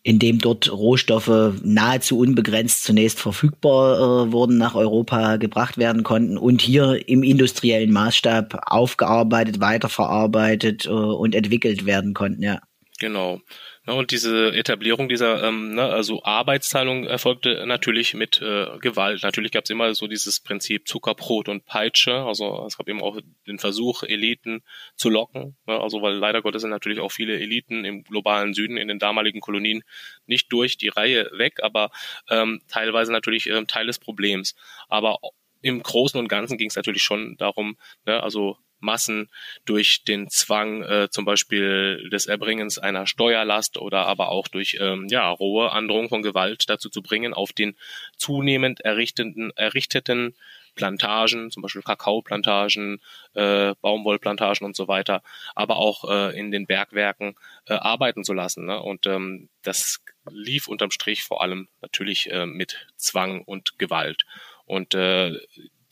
[0.05, 6.38] in dem dort Rohstoffe nahezu unbegrenzt zunächst verfügbar äh, wurden, nach Europa gebracht werden konnten
[6.38, 12.61] und hier im industriellen Maßstab aufgearbeitet, weiterverarbeitet äh, und entwickelt werden konnten, ja.
[12.98, 13.40] Genau.
[13.84, 19.24] Ja, und diese Etablierung dieser ähm, ne, also Arbeitsteilung erfolgte natürlich mit äh, Gewalt.
[19.24, 22.14] Natürlich gab es immer so dieses Prinzip Zuckerbrot und Peitsche.
[22.14, 23.18] Also es gab eben auch
[23.48, 24.62] den Versuch, Eliten
[24.94, 25.56] zu locken.
[25.66, 29.00] Ne, also weil leider Gottes sind natürlich auch viele Eliten im globalen Süden in den
[29.00, 29.82] damaligen Kolonien
[30.26, 31.90] nicht durch die Reihe weg, aber
[32.30, 34.54] ähm, teilweise natürlich ähm, Teil des Problems.
[34.88, 35.18] Aber
[35.62, 39.31] im Großen und Ganzen ging es natürlich schon darum, ne, also Massen
[39.64, 45.07] durch den Zwang äh, zum Beispiel des Erbringens einer Steuerlast oder aber auch durch ähm,
[45.09, 47.77] ja, rohe Androhung von Gewalt dazu zu bringen, auf den
[48.16, 50.35] zunehmend errichteten, errichteten
[50.75, 53.01] Plantagen, zum Beispiel Kakaoplantagen,
[53.35, 55.22] äh, Baumwollplantagen und so weiter,
[55.55, 58.66] aber auch äh, in den Bergwerken äh, arbeiten zu lassen.
[58.66, 58.81] Ne?
[58.81, 64.25] Und ähm, das lief unterm Strich vor allem natürlich äh, mit Zwang und Gewalt.
[64.72, 65.32] Und äh,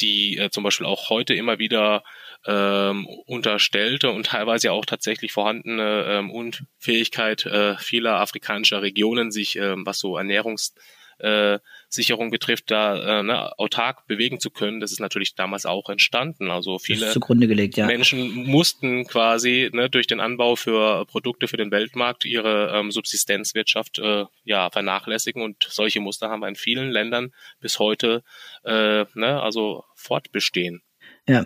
[0.01, 2.03] die äh, zum Beispiel auch heute immer wieder
[2.47, 9.85] ähm, unterstellte und teilweise auch tatsächlich vorhandene ähm, Unfähigkeit äh, vieler afrikanischer Regionen, sich, ähm,
[9.85, 10.75] was so Ernährungs
[11.19, 11.59] äh,
[11.91, 16.51] Sicherung betrifft, da äh, ne, autark bewegen zu können, das ist natürlich damals auch entstanden.
[16.51, 17.11] Also viele
[17.49, 17.87] gelegt, ja.
[17.87, 23.99] Menschen mussten quasi ne, durch den Anbau für Produkte für den Weltmarkt ihre ähm, Subsistenzwirtschaft
[23.99, 28.23] äh, ja vernachlässigen und solche Muster haben wir in vielen Ländern bis heute
[28.65, 30.83] äh, ne, also fortbestehen.
[31.29, 31.45] Ja.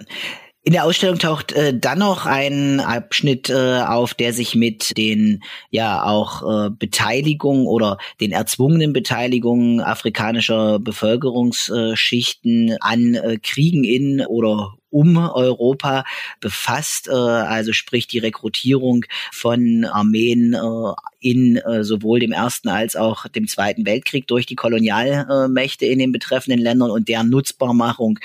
[0.66, 5.44] In der Ausstellung taucht äh, dann noch ein Abschnitt äh, auf, der sich mit den
[5.68, 14.72] ja auch äh, Beteiligungen oder den erzwungenen Beteiligungen afrikanischer Bevölkerungsschichten an äh, Kriegen in oder
[14.94, 16.04] um Europa
[16.40, 20.58] befasst, äh, also sprich die Rekrutierung von Armeen äh,
[21.20, 26.12] in äh, sowohl dem Ersten als auch dem Zweiten Weltkrieg durch die Kolonialmächte in den
[26.12, 28.18] betreffenden Ländern und deren Nutzbarmachung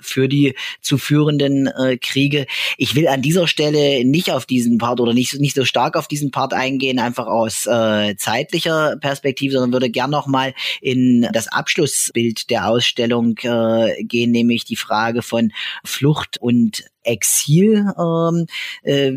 [0.00, 2.46] für die zu führenden Kriege.
[2.76, 6.08] Ich will an dieser Stelle nicht auf diesen Part oder nicht, nicht so stark auf
[6.08, 12.50] diesen Part eingehen, einfach aus zeitlicher Perspektive, sondern würde gern noch mal in das Abschlussbild
[12.50, 15.52] der Ausstellung gehen, nämlich die Frage von
[15.96, 18.46] Flucht und Exil, ähm,
[18.82, 19.12] äh,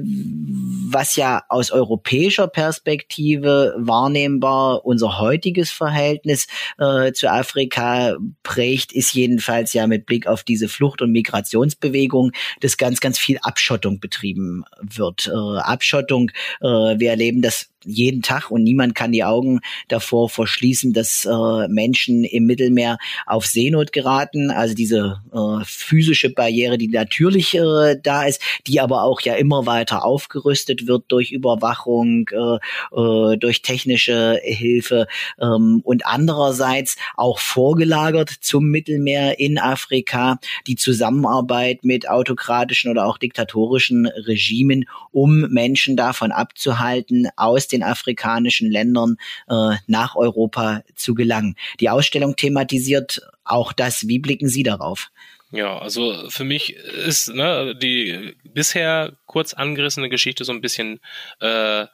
[0.91, 6.47] was ja aus europäischer Perspektive wahrnehmbar unser heutiges Verhältnis
[6.77, 12.77] äh, zu Afrika prägt, ist jedenfalls ja mit Blick auf diese Flucht- und Migrationsbewegung, dass
[12.77, 15.27] ganz, ganz viel Abschottung betrieben wird.
[15.27, 20.93] Äh, Abschottung, äh, wir erleben das jeden Tag und niemand kann die Augen davor verschließen,
[20.93, 24.51] dass äh, Menschen im Mittelmeer auf Seenot geraten.
[24.51, 27.59] Also diese äh, physische Barriere, die natürlich äh,
[28.01, 32.57] da ist, die aber auch ja immer weiter aufgerüstet wird durch Überwachung, äh,
[32.95, 35.07] äh, durch technische Hilfe
[35.39, 43.17] ähm, und andererseits auch vorgelagert zum Mittelmeer in Afrika die Zusammenarbeit mit autokratischen oder auch
[43.17, 51.55] diktatorischen Regimen, um Menschen davon abzuhalten, aus den afrikanischen Ländern äh, nach Europa zu gelangen.
[51.79, 54.07] Die Ausstellung thematisiert auch das.
[54.07, 55.11] Wie blicken Sie darauf?
[55.51, 60.99] Ja, also für mich ist ne, die bisher kurz angerissene Geschichte so ein bisschen
[61.39, 61.87] äh,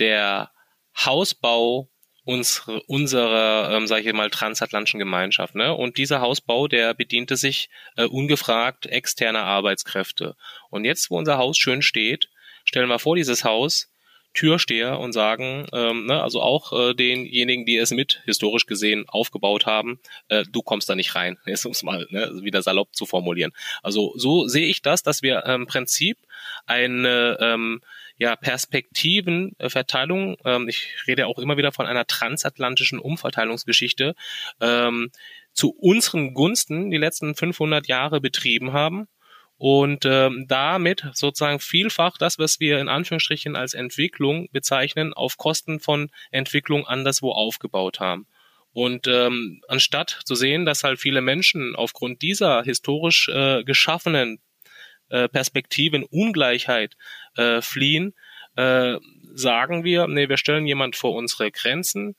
[0.00, 0.50] der
[0.96, 1.88] Hausbau
[2.24, 5.54] unsere, unserer, ähm, sage ich mal, transatlantischen Gemeinschaft.
[5.54, 5.72] Ne?
[5.72, 10.34] Und dieser Hausbau, der bediente sich äh, ungefragt externer Arbeitskräfte.
[10.68, 12.28] Und jetzt, wo unser Haus schön steht,
[12.64, 13.92] stellen wir vor, dieses Haus
[14.36, 19.66] Türsteher und sagen, ähm, ne, also auch äh, denjenigen, die es mit historisch gesehen aufgebaut
[19.66, 23.06] haben, äh, du kommst da nicht rein, jetzt um es mal ne, wieder salopp zu
[23.06, 23.50] formulieren.
[23.82, 26.18] Also so sehe ich das, dass wir im Prinzip
[26.66, 27.80] eine ähm,
[28.18, 34.14] ja, Perspektivenverteilung, ähm, ich rede auch immer wieder von einer transatlantischen Umverteilungsgeschichte,
[34.60, 35.10] ähm,
[35.52, 39.08] zu unseren Gunsten die letzten 500 Jahre betrieben haben
[39.58, 45.80] und ähm, damit sozusagen vielfach das, was wir in Anführungsstrichen als Entwicklung bezeichnen, auf Kosten
[45.80, 48.26] von Entwicklung anderswo aufgebaut haben.
[48.72, 54.40] Und ähm, anstatt zu sehen, dass halt viele Menschen aufgrund dieser historisch äh, geschaffenen
[55.08, 56.94] äh, Perspektiven Ungleichheit
[57.36, 58.14] äh, fliehen,
[58.56, 58.96] äh,
[59.32, 62.16] sagen wir, nee, wir stellen jemand vor unsere Grenzen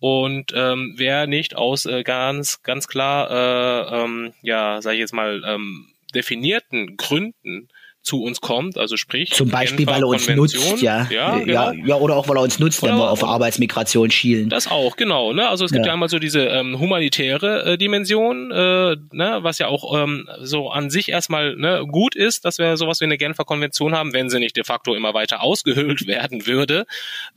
[0.00, 5.12] und ähm, wer nicht aus äh, ganz ganz klar äh, ähm, ja sage ich jetzt
[5.12, 7.68] mal ähm, definierten Gründen
[8.02, 11.52] zu uns kommt, also sprich zum Beispiel, weil er uns nutzt, ja, ja, genau.
[11.52, 14.48] ja, ja, oder auch weil er uns nutzt, oder, wenn wir auf Arbeitsmigration schielen.
[14.48, 15.34] Das auch, genau.
[15.34, 15.46] Ne?
[15.46, 19.38] Also es gibt ja, ja einmal so diese ähm, humanitäre äh, Dimension, äh, ne?
[19.42, 23.04] was ja auch ähm, so an sich erstmal ne, gut ist, dass wir sowas wie
[23.04, 26.86] eine Genfer Konvention haben, wenn sie nicht de facto immer weiter ausgehöhlt werden würde.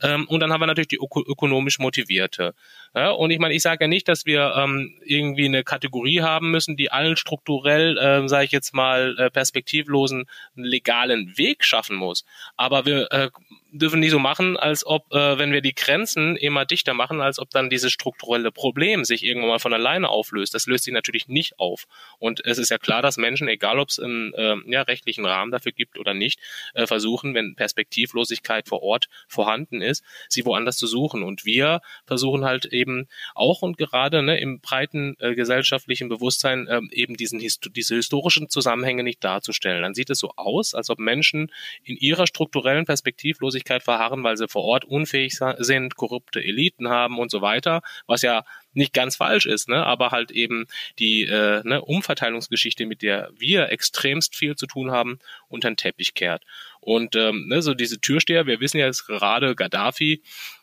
[0.02, 2.54] Ähm, und dann haben wir natürlich die öko ökonomisch motivierte.
[2.94, 3.10] Ja?
[3.10, 6.76] Und ich meine, ich sage ja nicht, dass wir ähm, irgendwie eine Kategorie haben müssen,
[6.76, 12.24] die allen strukturell, äh, sage ich jetzt mal, äh, perspektivlosen legalen Weg schaffen muss.
[12.56, 13.30] Aber wir äh,
[13.74, 17.40] dürfen nicht so machen, als ob, äh, wenn wir die Grenzen immer dichter machen, als
[17.40, 20.54] ob dann dieses strukturelle Problem sich irgendwann mal von alleine auflöst.
[20.54, 21.86] Das löst sich natürlich nicht auf.
[22.18, 25.50] Und es ist ja klar, dass Menschen, egal ob es einen äh, ja, rechtlichen Rahmen
[25.50, 26.38] dafür gibt oder nicht,
[26.74, 31.24] äh, versuchen, wenn Perspektivlosigkeit vor Ort vorhanden ist, sie woanders zu suchen.
[31.24, 36.80] Und wir versuchen halt eben auch und gerade ne, im breiten äh, gesellschaftlichen Bewusstsein äh,
[36.92, 39.82] eben diesen diese historischen Zusammenhänge nicht darzustellen.
[39.82, 41.50] Dann sieht es so aus, als ob Menschen
[41.82, 47.18] in ihrer strukturellen Perspektivlosigkeit Ungerechtigkeit verharren, weil sie vor Ort unfähig sind, korrupte Eliten haben
[47.18, 49.84] und so weiter, was ja nicht ganz falsch ist, ne?
[49.86, 50.66] aber halt eben
[50.98, 56.14] die äh, ne, Umverteilungsgeschichte, mit der wir extremst viel zu tun haben, unter den Teppich
[56.14, 56.42] kehrt.
[56.80, 60.22] Und ähm, ne, so diese Türsteher, wir wissen ja jetzt gerade, Gaddafi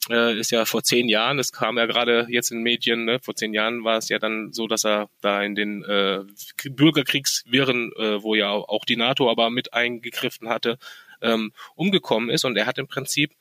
[0.10, 3.20] äh, ist ja vor zehn Jahren, das kam ja gerade jetzt in den Medien, ne,
[3.20, 6.20] vor zehn Jahren war es ja dann so, dass er da in den äh,
[6.70, 10.78] Bürgerkriegswirren, äh, wo ja auch die NATO aber mit eingegriffen hatte,
[11.22, 12.46] ähm, umgekommen ist.
[12.46, 13.34] Und er hat im Prinzip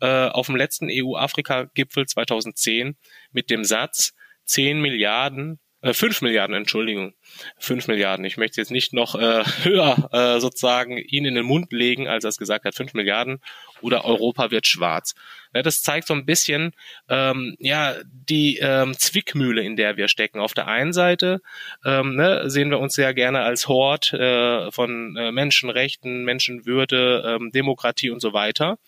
[0.00, 2.96] äh, auf dem letzten EU-Afrika-Gipfel 2010
[3.32, 7.14] mit dem Satz 10 Milliarden äh, 5 Milliarden, Entschuldigung,
[7.58, 8.24] 5 Milliarden.
[8.24, 12.24] Ich möchte jetzt nicht noch äh, höher äh, sozusagen ihn in den Mund legen, als
[12.24, 13.40] er es gesagt hat, 5 Milliarden
[13.80, 15.14] oder Europa wird schwarz.
[15.54, 16.72] Ja, das zeigt so ein bisschen
[17.08, 20.40] ähm, ja die ähm, Zwickmühle, in der wir stecken.
[20.40, 21.40] Auf der einen Seite
[21.84, 27.50] ähm, ne, sehen wir uns sehr gerne als Hort äh, von äh, Menschenrechten, Menschenwürde, ähm,
[27.52, 28.78] Demokratie und so weiter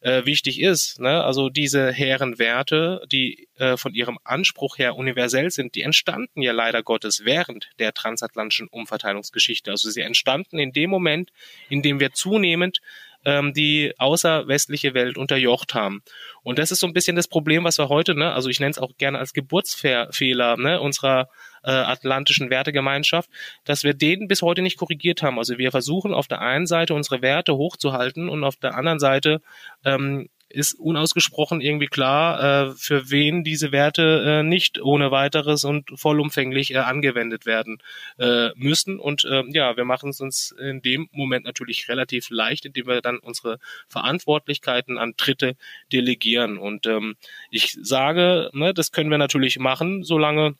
[0.00, 1.00] äh, wichtig ist.
[1.00, 1.22] Ne?
[1.22, 6.52] Also diese hehren Werte, die äh, von ihrem Anspruch her universell sind, die entstanden ja
[6.52, 9.70] leider Gottes während der transatlantischen Umverteilungsgeschichte.
[9.70, 11.30] Also sie entstanden in dem Moment,
[11.68, 12.80] in dem wir zunehmend
[13.24, 16.02] ähm, die außerwestliche Welt unterjocht haben.
[16.42, 18.70] Und das ist so ein bisschen das Problem, was wir heute, ne, also ich nenne
[18.70, 21.28] es auch gerne als Geburtsfehler ne, unserer
[21.62, 23.30] äh, atlantischen Wertegemeinschaft,
[23.64, 25.38] dass wir den bis heute nicht korrigiert haben.
[25.38, 29.40] Also wir versuchen auf der einen Seite unsere Werte hochzuhalten und auf der anderen Seite
[29.84, 35.90] ähm, ist unausgesprochen irgendwie klar, äh, für wen diese Werte äh, nicht ohne weiteres und
[35.94, 37.78] vollumfänglich äh, angewendet werden
[38.18, 38.98] äh, müssen.
[38.98, 43.00] Und äh, ja, wir machen es uns in dem Moment natürlich relativ leicht, indem wir
[43.00, 45.54] dann unsere Verantwortlichkeiten an Dritte
[45.92, 46.58] delegieren.
[46.58, 47.16] Und ähm,
[47.50, 50.56] ich sage, ne, das können wir natürlich machen, solange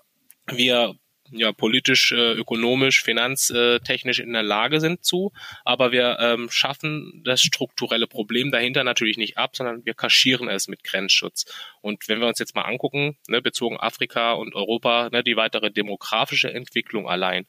[0.56, 0.94] wir
[1.32, 5.32] ja politisch, äh, ökonomisch, finanztechnisch in der Lage sind zu.
[5.64, 10.68] Aber wir ähm, schaffen das strukturelle Problem dahinter natürlich nicht ab, sondern wir kaschieren es
[10.68, 11.44] mit Grenzschutz.
[11.80, 15.70] Und wenn wir uns jetzt mal angucken, ne, bezogen Afrika und Europa, ne, die weitere
[15.70, 17.46] demografische Entwicklung allein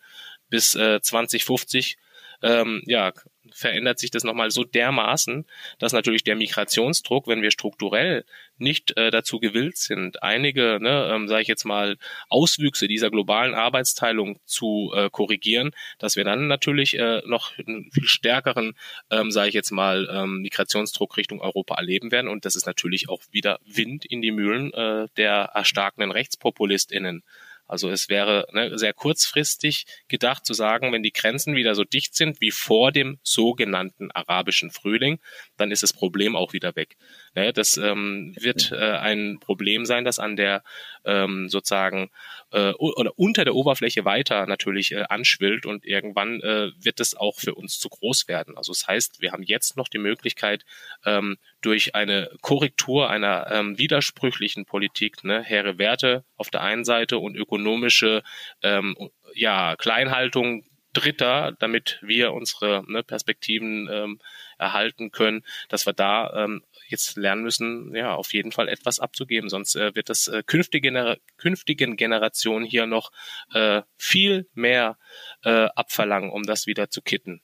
[0.50, 1.98] bis äh, 2050
[2.44, 3.14] ähm, ja,
[3.52, 5.46] verändert sich das nochmal so dermaßen,
[5.80, 8.26] dass natürlich der Migrationsdruck, wenn wir strukturell
[8.58, 11.98] nicht äh, dazu gewillt sind, einige, ne, ähm, sage ich jetzt mal,
[12.30, 18.06] Auswüchse dieser globalen Arbeitsteilung zu äh, korrigieren, dass wir dann natürlich äh, noch einen viel
[18.08, 18.74] stärkeren,
[19.10, 22.30] ähm, sage ich jetzt mal, ähm, Migrationsdruck Richtung Europa erleben werden.
[22.30, 27.24] Und das ist natürlich auch wieder Wind in die Mühlen äh, der erstarkenden RechtspopulistInnen.
[27.72, 32.16] Also es wäre ne, sehr kurzfristig gedacht zu sagen, wenn die Grenzen wieder so dicht
[32.16, 35.20] sind wie vor dem sogenannten arabischen Frühling,
[35.56, 36.98] dann ist das Problem auch wieder weg.
[37.34, 40.64] Ne, das ähm, wird äh, ein Problem sein, das an der
[41.06, 42.10] ähm, sozusagen
[42.52, 47.38] äh, oder unter der Oberfläche weiter natürlich äh, anschwillt und irgendwann äh, wird es auch
[47.40, 48.58] für uns zu groß werden.
[48.58, 50.66] Also das heißt, wir haben jetzt noch die Möglichkeit,
[51.06, 57.20] ähm, durch eine Korrektur einer ähm, widersprüchlichen Politik, ne, hehre Werte auf der einen Seite
[57.20, 58.24] und ökonomische
[58.64, 58.96] ähm,
[59.34, 64.20] ja, Kleinhaltung Dritter, damit wir unsere ne, Perspektiven ähm,
[64.58, 69.50] erhalten können, dass wir da ähm, jetzt lernen müssen, ja, auf jeden Fall etwas abzugeben,
[69.50, 73.12] sonst äh, wird das äh, künftige, künftigen Generationen hier noch
[73.54, 74.98] äh, viel mehr
[75.44, 77.42] äh, abverlangen, um das wieder zu kitten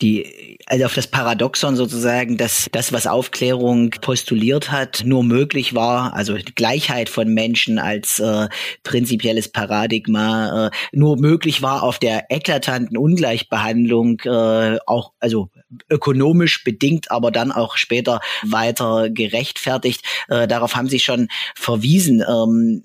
[0.00, 6.14] die, also auf das Paradoxon sozusagen, dass das, was Aufklärung postuliert hat, nur möglich war,
[6.14, 8.48] also die Gleichheit von Menschen als äh,
[8.82, 15.50] prinzipielles Paradigma, äh, nur möglich war auf der eklatanten Ungleichbehandlung, äh, auch, also
[15.88, 20.04] ökonomisch bedingt, aber dann auch später weiter gerechtfertigt.
[20.28, 22.24] Äh, darauf haben sie schon verwiesen.
[22.28, 22.84] Ähm,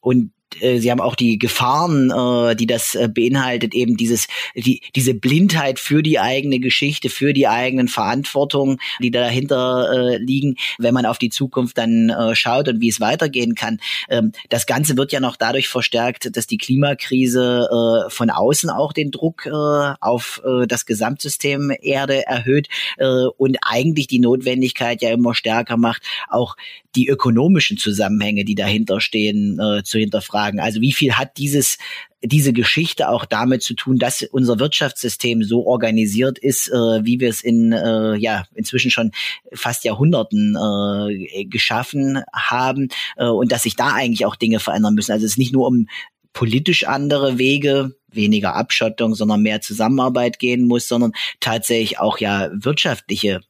[0.00, 5.14] und Sie haben auch die Gefahren, äh, die das äh, beinhaltet, eben dieses, die, diese
[5.14, 11.06] Blindheit für die eigene Geschichte, für die eigenen Verantwortung, die dahinter äh, liegen, wenn man
[11.06, 13.78] auf die Zukunft dann äh, schaut und wie es weitergehen kann.
[14.08, 18.92] Ähm, das Ganze wird ja noch dadurch verstärkt, dass die Klimakrise äh, von außen auch
[18.92, 25.10] den Druck äh, auf äh, das Gesamtsystem Erde erhöht äh, und eigentlich die Notwendigkeit ja
[25.10, 26.56] immer stärker macht, auch
[26.96, 30.60] die ökonomischen Zusammenhänge, die dahinter stehen, äh, zu hinterfragen.
[30.60, 31.78] Also wie viel hat dieses
[32.20, 37.28] diese Geschichte auch damit zu tun, dass unser Wirtschaftssystem so organisiert ist, äh, wie wir
[37.28, 39.12] es in äh, ja inzwischen schon
[39.52, 45.12] fast Jahrhunderten äh, geschaffen haben äh, und dass sich da eigentlich auch Dinge verändern müssen.
[45.12, 45.86] Also es ist nicht nur um
[46.32, 53.40] politisch andere Wege, weniger Abschottung, sondern mehr Zusammenarbeit gehen muss, sondern tatsächlich auch ja wirtschaftliche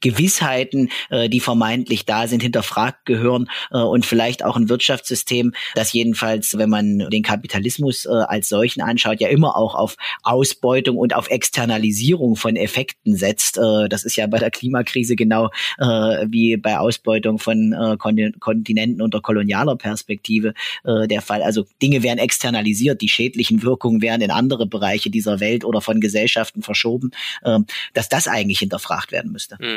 [0.00, 5.92] Gewissheiten, äh, die vermeintlich da sind, hinterfragt gehören äh, und vielleicht auch ein Wirtschaftssystem, das
[5.92, 11.14] jedenfalls, wenn man den Kapitalismus äh, als solchen anschaut, ja immer auch auf Ausbeutung und
[11.14, 13.58] auf Externalisierung von Effekten setzt.
[13.58, 15.84] Äh, das ist ja bei der Klimakrise genau äh,
[16.28, 21.42] wie bei Ausbeutung von äh, Kontinenten unter kolonialer Perspektive äh, der Fall.
[21.42, 26.00] Also Dinge werden externalisiert, die schädlichen Wirkungen werden in andere Bereiche dieser Welt oder von
[26.00, 27.10] Gesellschaften verschoben,
[27.42, 27.58] äh,
[27.94, 29.56] dass das eigentlich hinterfragt werden müsste.
[29.60, 29.75] Mhm.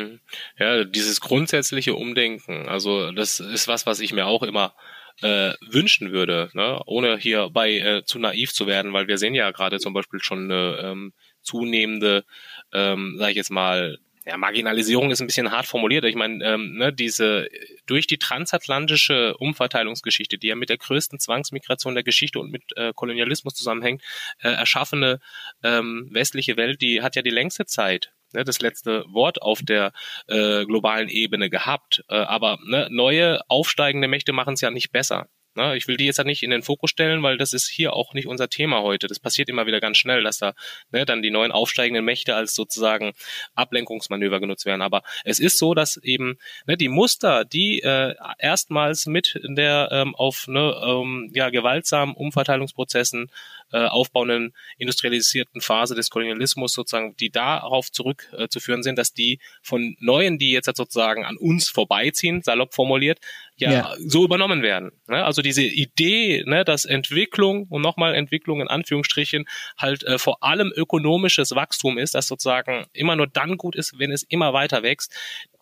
[0.58, 4.74] Ja, dieses grundsätzliche Umdenken, also das ist was, was ich mir auch immer
[5.22, 6.80] äh, wünschen würde, ne?
[6.86, 10.50] ohne hierbei äh, zu naiv zu werden, weil wir sehen ja gerade zum Beispiel schon
[10.50, 12.24] eine ähm, zunehmende,
[12.72, 16.04] ähm, sage ich jetzt mal, ja, Marginalisierung ist ein bisschen hart formuliert.
[16.04, 17.48] Ich meine, ähm, ne, diese
[17.86, 22.92] durch die transatlantische Umverteilungsgeschichte, die ja mit der größten Zwangsmigration der Geschichte und mit äh,
[22.94, 24.02] Kolonialismus zusammenhängt,
[24.40, 25.20] äh, erschaffene
[25.62, 29.92] ähm, westliche Welt, die hat ja die längste Zeit ne, das letzte Wort auf der
[30.28, 32.04] äh, globalen Ebene gehabt.
[32.08, 35.28] Äh, aber ne, neue aufsteigende Mächte machen es ja nicht besser.
[35.56, 35.76] Ne?
[35.76, 38.14] Ich will die jetzt ja nicht in den Fokus stellen, weil das ist hier auch
[38.14, 39.08] nicht unser Thema heute.
[39.08, 40.54] Das passiert immer wieder ganz schnell, dass da
[40.92, 43.12] ne, dann die neuen aufsteigenden Mächte als sozusagen
[43.54, 44.82] Ablenkungsmanöver genutzt werden.
[44.82, 50.14] Aber es ist so, dass eben ne, die Muster, die äh, erstmals mit der ähm,
[50.14, 53.30] auf ne, ähm, ja, gewaltsamen Umverteilungsprozessen
[53.72, 59.96] äh, aufbauenden industrialisierten Phase des Kolonialismus sozusagen, die darauf zurückzuführen äh, sind, dass die von
[60.00, 63.20] Neuen, die jetzt sozusagen an uns vorbeiziehen, salopp formuliert,
[63.56, 63.94] ja, ja.
[63.98, 64.90] so übernommen werden.
[65.06, 65.24] Ne?
[65.24, 69.44] Also diese Idee, ne, dass Entwicklung und nochmal Entwicklung in Anführungsstrichen
[69.76, 74.12] halt äh, vor allem ökonomisches Wachstum ist, das sozusagen immer nur dann gut ist, wenn
[74.12, 75.14] es immer weiter wächst,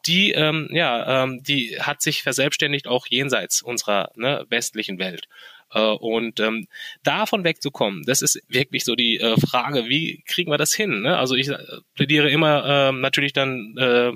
[0.06, 5.28] die, ähm, ja, ähm, die hat sich verselbstständigt auch jenseits unserer ne, westlichen Welt.
[5.72, 6.66] Äh, und ähm,
[7.02, 11.02] davon wegzukommen, das ist wirklich so die äh, Frage, wie kriegen wir das hin?
[11.02, 11.16] Ne?
[11.16, 11.58] Also ich äh,
[11.94, 14.12] plädiere immer äh, natürlich dann äh,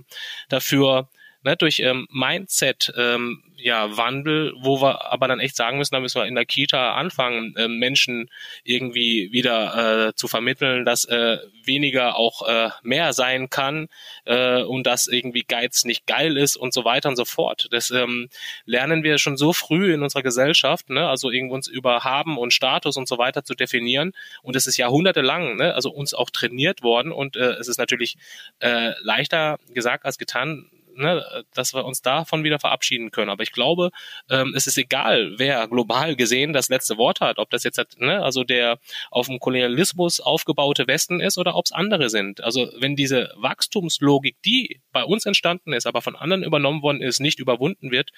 [0.48, 1.08] dafür,
[1.42, 6.00] ne, durch ähm, Mindset ähm, ja, Wandel, wo wir aber dann echt sagen müssen, da
[6.00, 8.28] müssen wir in der Kita anfangen, äh, Menschen
[8.64, 13.88] irgendwie wieder äh, zu vermitteln, dass äh, weniger auch äh, mehr sein kann
[14.24, 17.68] äh, und dass irgendwie Geiz nicht geil ist und so weiter und so fort.
[17.70, 18.28] Das ähm,
[18.64, 21.08] lernen wir schon so früh in unserer Gesellschaft, ne?
[21.08, 24.12] also irgendwo uns über Haben und Status und so weiter zu definieren
[24.42, 25.74] und es ist jahrhundertelang, ne?
[25.74, 28.16] also uns auch trainiert worden und äh, es ist natürlich
[28.60, 33.30] äh, leichter gesagt als getan, ne, dass wir uns davon wieder verabschieden können.
[33.30, 33.90] Aber ich glaube,
[34.30, 38.22] ähm, es ist egal, wer global gesehen das letzte Wort hat, ob das jetzt ne,
[38.22, 38.78] also der
[39.10, 42.42] auf dem Kolonialismus aufgebaute Westen ist oder ob es andere sind.
[42.42, 47.20] Also wenn diese Wachstumslogik, die bei uns entstanden ist, aber von anderen übernommen worden ist,
[47.20, 48.10] nicht überwunden wird,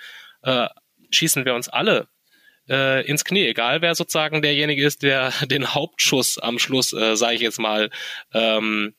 [0.43, 0.69] äh,
[1.11, 2.09] schießen wir uns alle
[2.69, 7.35] äh, ins Knie, egal wer sozusagen derjenige ist, der den Hauptschuss am Schluss, äh, sage
[7.35, 7.91] ich jetzt mal,
[8.33, 8.95] ähm,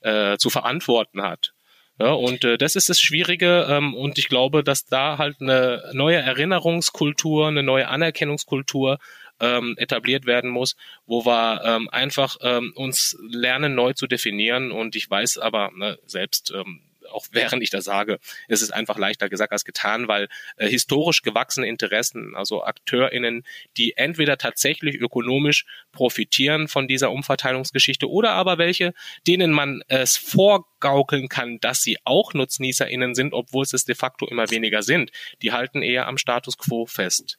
[0.00, 1.54] äh, zu verantworten hat.
[2.00, 5.90] Ja, und äh, das ist das Schwierige ähm, und ich glaube, dass da halt eine
[5.94, 8.98] neue Erinnerungskultur, eine neue Anerkennungskultur
[9.40, 10.76] ähm, etabliert werden muss,
[11.06, 14.70] wo wir ähm, einfach ähm, uns lernen, neu zu definieren.
[14.70, 18.98] Und ich weiß aber ne, selbst, ähm, auch während ich das sage, ist es einfach
[18.98, 23.44] leichter gesagt als getan, weil äh, historisch gewachsene Interessen, also AkteurInnen,
[23.76, 28.94] die entweder tatsächlich ökonomisch profitieren von dieser Umverteilungsgeschichte oder aber welche,
[29.26, 34.50] denen man es vorgaukeln kann, dass sie auch NutznießerInnen sind, obwohl es de facto immer
[34.50, 35.10] weniger sind,
[35.42, 37.38] die halten eher am Status quo fest.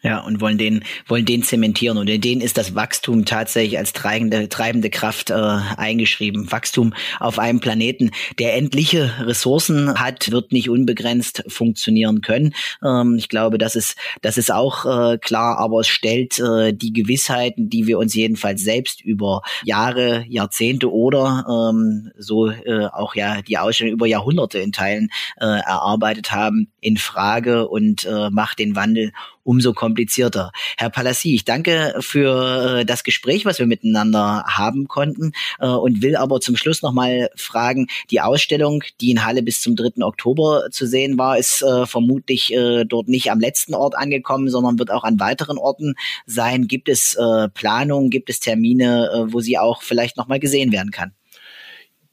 [0.00, 1.98] Ja, und wollen den, wollen den zementieren.
[1.98, 6.52] Und in denen ist das Wachstum tatsächlich als treibende, treibende Kraft äh, eingeschrieben.
[6.52, 12.54] Wachstum auf einem Planeten, der endliche Ressourcen hat, wird nicht unbegrenzt funktionieren können.
[12.80, 16.92] Ähm, ich glaube, das ist, das ist auch äh, klar, aber es stellt äh, die
[16.92, 23.42] Gewissheiten, die wir uns jedenfalls selbst über Jahre, Jahrzehnte oder ähm, so äh, auch ja
[23.42, 28.76] die Ausstellung über Jahrhunderte in Teilen äh, erarbeitet haben, in Frage und äh, macht den
[28.76, 29.10] Wandel
[29.48, 30.52] umso komplizierter.
[30.76, 36.02] Herr Palassi, ich danke für äh, das Gespräch, was wir miteinander haben konnten äh, und
[36.02, 40.04] will aber zum Schluss nochmal fragen, die Ausstellung, die in Halle bis zum 3.
[40.04, 42.54] Oktober zu sehen war, ist äh, vermutlich
[42.88, 45.94] dort nicht am letzten Ort angekommen, sondern wird auch an weiteren Orten
[46.26, 46.66] sein.
[46.66, 47.16] Gibt es
[47.54, 51.12] Planungen, gibt es Termine, wo sie auch vielleicht nochmal gesehen werden kann?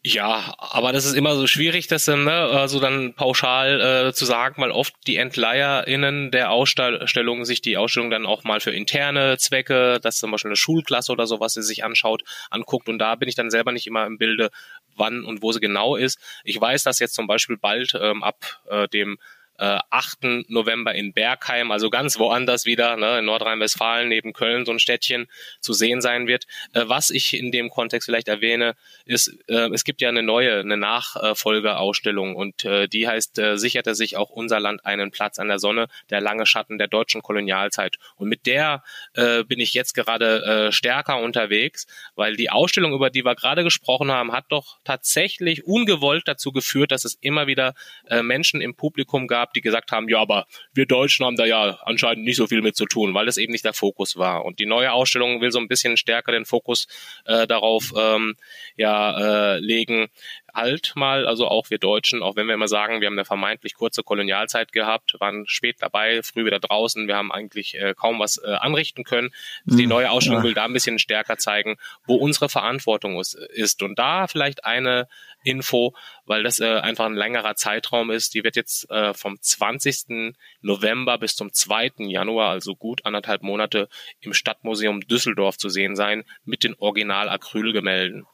[0.07, 4.61] Ja, aber das ist immer so schwierig, das ne, also dann pauschal äh, zu sagen,
[4.61, 9.99] weil oft die EntleiherInnen der Ausstellung sich die Ausstellung dann auch mal für interne Zwecke,
[9.99, 13.33] dass zum Beispiel eine Schulklasse oder sowas sie sich anschaut, anguckt und da bin ich
[13.33, 14.51] dann selber nicht immer im Bilde,
[14.95, 16.19] wann und wo sie genau ist.
[16.43, 19.17] Ich weiß, dass jetzt zum Beispiel bald ähm, ab äh, dem
[19.57, 20.49] äh, 8.
[20.49, 25.27] November in Bergheim, also ganz woanders wieder, ne, in Nordrhein-Westfalen neben Köln, so ein Städtchen
[25.59, 26.45] zu sehen sein wird.
[26.73, 28.75] Äh, was ich in dem Kontext vielleicht erwähne,
[29.05, 33.95] ist, äh, es gibt ja eine neue, eine Nachfolgeausstellung und äh, die heißt, äh, sicherte
[33.95, 37.97] sich auch unser Land einen Platz an der Sonne, der lange Schatten der deutschen Kolonialzeit.
[38.15, 38.83] Und mit der
[39.13, 43.63] äh, bin ich jetzt gerade äh, stärker unterwegs, weil die Ausstellung, über die wir gerade
[43.63, 47.73] gesprochen haben, hat doch tatsächlich ungewollt dazu geführt, dass es immer wieder
[48.09, 51.45] äh, Menschen im Publikum gab, gab, die gesagt haben, ja, aber wir Deutschen haben da
[51.45, 54.45] ja anscheinend nicht so viel mit zu tun, weil es eben nicht der Fokus war.
[54.45, 56.87] Und die neue Ausstellung will so ein bisschen stärker den Fokus
[57.25, 58.35] äh, darauf ähm,
[58.75, 60.07] ja, äh, legen,
[60.55, 63.75] halt mal, also auch wir Deutschen, auch wenn wir immer sagen, wir haben eine vermeintlich
[63.75, 68.37] kurze Kolonialzeit gehabt, waren spät dabei, früh wieder draußen, wir haben eigentlich äh, kaum was
[68.37, 69.31] äh, anrichten können.
[69.65, 70.43] Die hm, neue Ausstellung ja.
[70.45, 71.77] will da ein bisschen stärker zeigen,
[72.07, 73.83] wo unsere Verantwortung ist.
[73.83, 75.07] Und da vielleicht eine
[75.43, 75.93] Info,
[76.25, 78.33] weil das äh, einfach ein längerer Zeitraum ist.
[78.33, 80.35] Die wird jetzt äh, vom 20.
[80.61, 81.91] November bis zum 2.
[81.99, 83.87] Januar, also gut anderthalb Monate,
[84.19, 88.25] im Stadtmuseum Düsseldorf zu sehen sein mit den Original-Acrylgemälden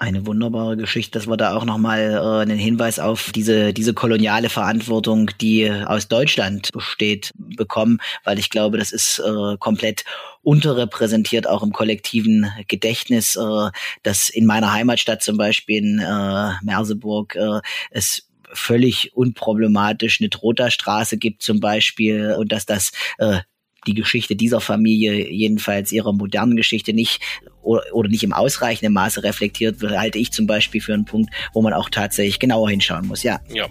[0.00, 4.48] eine wunderbare Geschichte, dass wir da auch nochmal äh, einen Hinweis auf diese, diese koloniale
[4.48, 10.04] Verantwortung, die aus Deutschland besteht, bekommen, weil ich glaube, das ist äh, komplett
[10.42, 13.70] unterrepräsentiert auch im kollektiven Gedächtnis, äh,
[14.02, 21.18] dass in meiner Heimatstadt zum Beispiel in äh, Merseburg äh, es völlig unproblematisch eine Trotterstraße
[21.18, 23.40] gibt zum Beispiel und dass das äh,
[23.86, 27.20] die Geschichte dieser Familie, jedenfalls ihrer modernen Geschichte, nicht
[27.62, 31.32] oder, oder nicht im ausreichenden Maße reflektiert wird, halte ich zum Beispiel für einen Punkt,
[31.52, 33.22] wo man auch tatsächlich genauer hinschauen muss.
[33.22, 33.40] Ja.
[33.52, 33.66] Ja.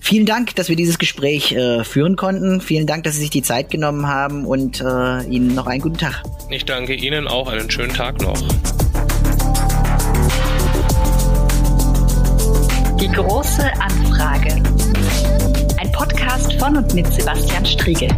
[0.00, 2.60] Vielen Dank, dass wir dieses Gespräch äh, führen konnten.
[2.60, 5.98] Vielen Dank, dass Sie sich die Zeit genommen haben und äh, Ihnen noch einen guten
[5.98, 6.22] Tag.
[6.50, 8.40] Ich danke Ihnen auch einen schönen Tag noch.
[12.98, 14.62] Die große Anfrage.
[15.78, 18.08] Ein Podcast von und mit Sebastian Striegel.